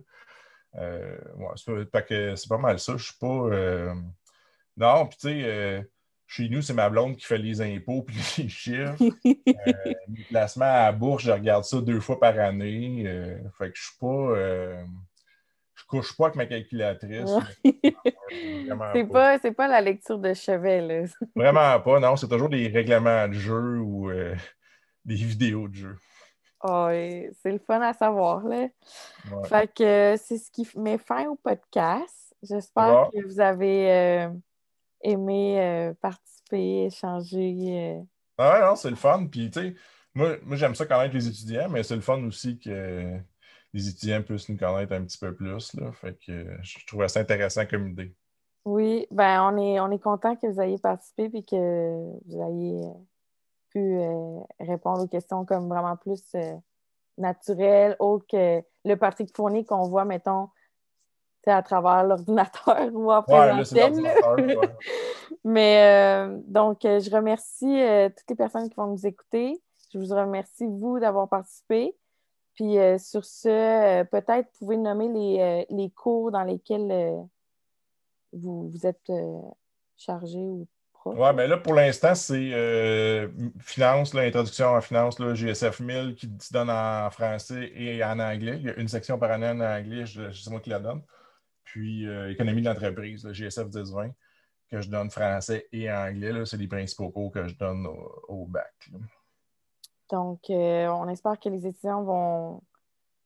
[1.37, 2.97] Ouais, c'est pas, que c'est pas mal ça.
[2.97, 3.95] Je suis pas.
[4.75, 5.87] Non, puis tu sais,
[6.27, 8.95] chez nous, c'est ma blonde qui fait les impôts puis les chiffres.
[9.27, 13.03] Euh, mes placements à la bourse, je regarde ça deux fois par année.
[13.05, 14.07] Euh, fait que je suis pas.
[14.07, 14.83] euh,
[15.75, 17.29] je couche pas avec ma calculatrice.
[18.93, 21.03] C'est pas, c'est pas la lecture de chevet, là.
[21.35, 22.15] Vraiment pas, non.
[22.15, 24.35] C'est toujours des règlements de jeu ou euh,
[25.03, 25.95] des vidéos de jeu.
[26.63, 28.67] Oh, c'est le fun à savoir, là.
[29.31, 29.47] Ouais.
[29.47, 32.33] Fait que c'est ce qui met fin au podcast.
[32.41, 33.21] J'espère Ouais.
[33.21, 34.29] que vous avez euh,
[35.01, 38.01] aimé euh, participer, échanger.
[38.37, 39.27] Ah ouais, non, c'est le fun.
[39.27, 39.75] Puis, tu sais,
[40.13, 43.19] moi, moi j'aime ça connaître les étudiants, mais c'est le fun aussi que
[43.73, 45.73] les étudiants puissent nous connaître un petit peu plus.
[45.73, 45.91] Là.
[45.91, 48.15] Fait que je trouvais ça intéressant comme idée.
[48.65, 52.83] Oui, ben on est, on est content que vous ayez participé et que vous ayez
[52.83, 52.93] euh,
[53.69, 56.55] pu euh, répondre aux questions comme vraiment plus euh,
[57.19, 60.49] naturelles, autres que le Patrick Fournier qu'on voit, mettons,
[61.51, 63.93] à travers l'ordinateur ou en présentiel.
[63.93, 64.57] ouais.
[65.43, 65.83] Mais
[66.27, 69.61] euh, donc, euh, je remercie euh, toutes les personnes qui vont nous écouter.
[69.93, 71.95] Je vous remercie, vous, d'avoir participé.
[72.55, 77.21] Puis euh, sur ce, peut-être vous pouvez nommer les, les cours dans lesquels
[78.33, 79.11] vous, vous êtes
[79.97, 81.17] chargé ou prof.
[81.17, 83.29] Ouais, mais là, pour l'instant, c'est
[83.59, 88.19] finance, là, introduction en finance, là, GSF 1000 qui se donne en français et en
[88.19, 88.57] anglais.
[88.59, 91.01] Il y a une section par année en anglais, je- moi qui la donne.
[91.75, 94.13] Puis euh, économie de l'entreprise, là, GSF 10-20,
[94.71, 96.31] que je donne français et anglais.
[96.45, 98.73] C'est les principaux cours que je donne au, au bac.
[98.93, 98.99] là.
[100.09, 102.61] Donc, euh, on espère que les étudiants vont,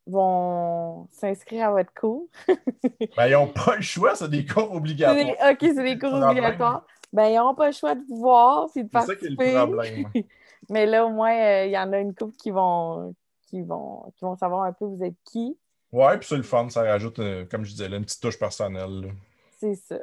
[0.08, 2.28] vont s'inscrire à votre cours.
[3.16, 5.16] Ben, ils n'ont pas le choix, c'est des cours obligatoires.
[5.24, 6.86] des- OK, c'est des cours obligatoires.
[7.14, 9.30] Ben, ils n'auront pas le choix de vous voir puis de C'est ça qui est
[9.30, 9.58] le participer.
[9.58, 10.06] problème.
[10.72, 13.14] Mais là, au moins, euh, il y en a une couple qui vont,
[13.48, 15.56] qui vont, qui vont savoir un peu vous êtes qui.
[15.92, 19.14] Ouais, puis c'est le fun, ça rajoute, euh, comme je disais, une petite touche personnelle.
[19.60, 19.98] C'est ça.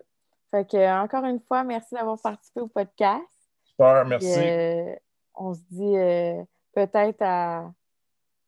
[0.50, 3.22] Fait que, encore une fois, merci d'avoir participé au podcast.
[3.64, 4.34] Super, merci.
[4.36, 4.94] Euh,
[5.34, 6.42] on se dit euh,
[6.74, 7.72] peut-être à,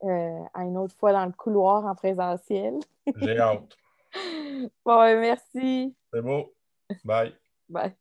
[0.02, 2.74] à, une autre fois dans le couloir en présentiel.
[3.16, 3.76] J'ai hâte.
[4.84, 5.94] bon, ben, merci.
[6.12, 6.52] C'est beau.
[7.04, 7.34] Bye.
[7.68, 7.94] Bye.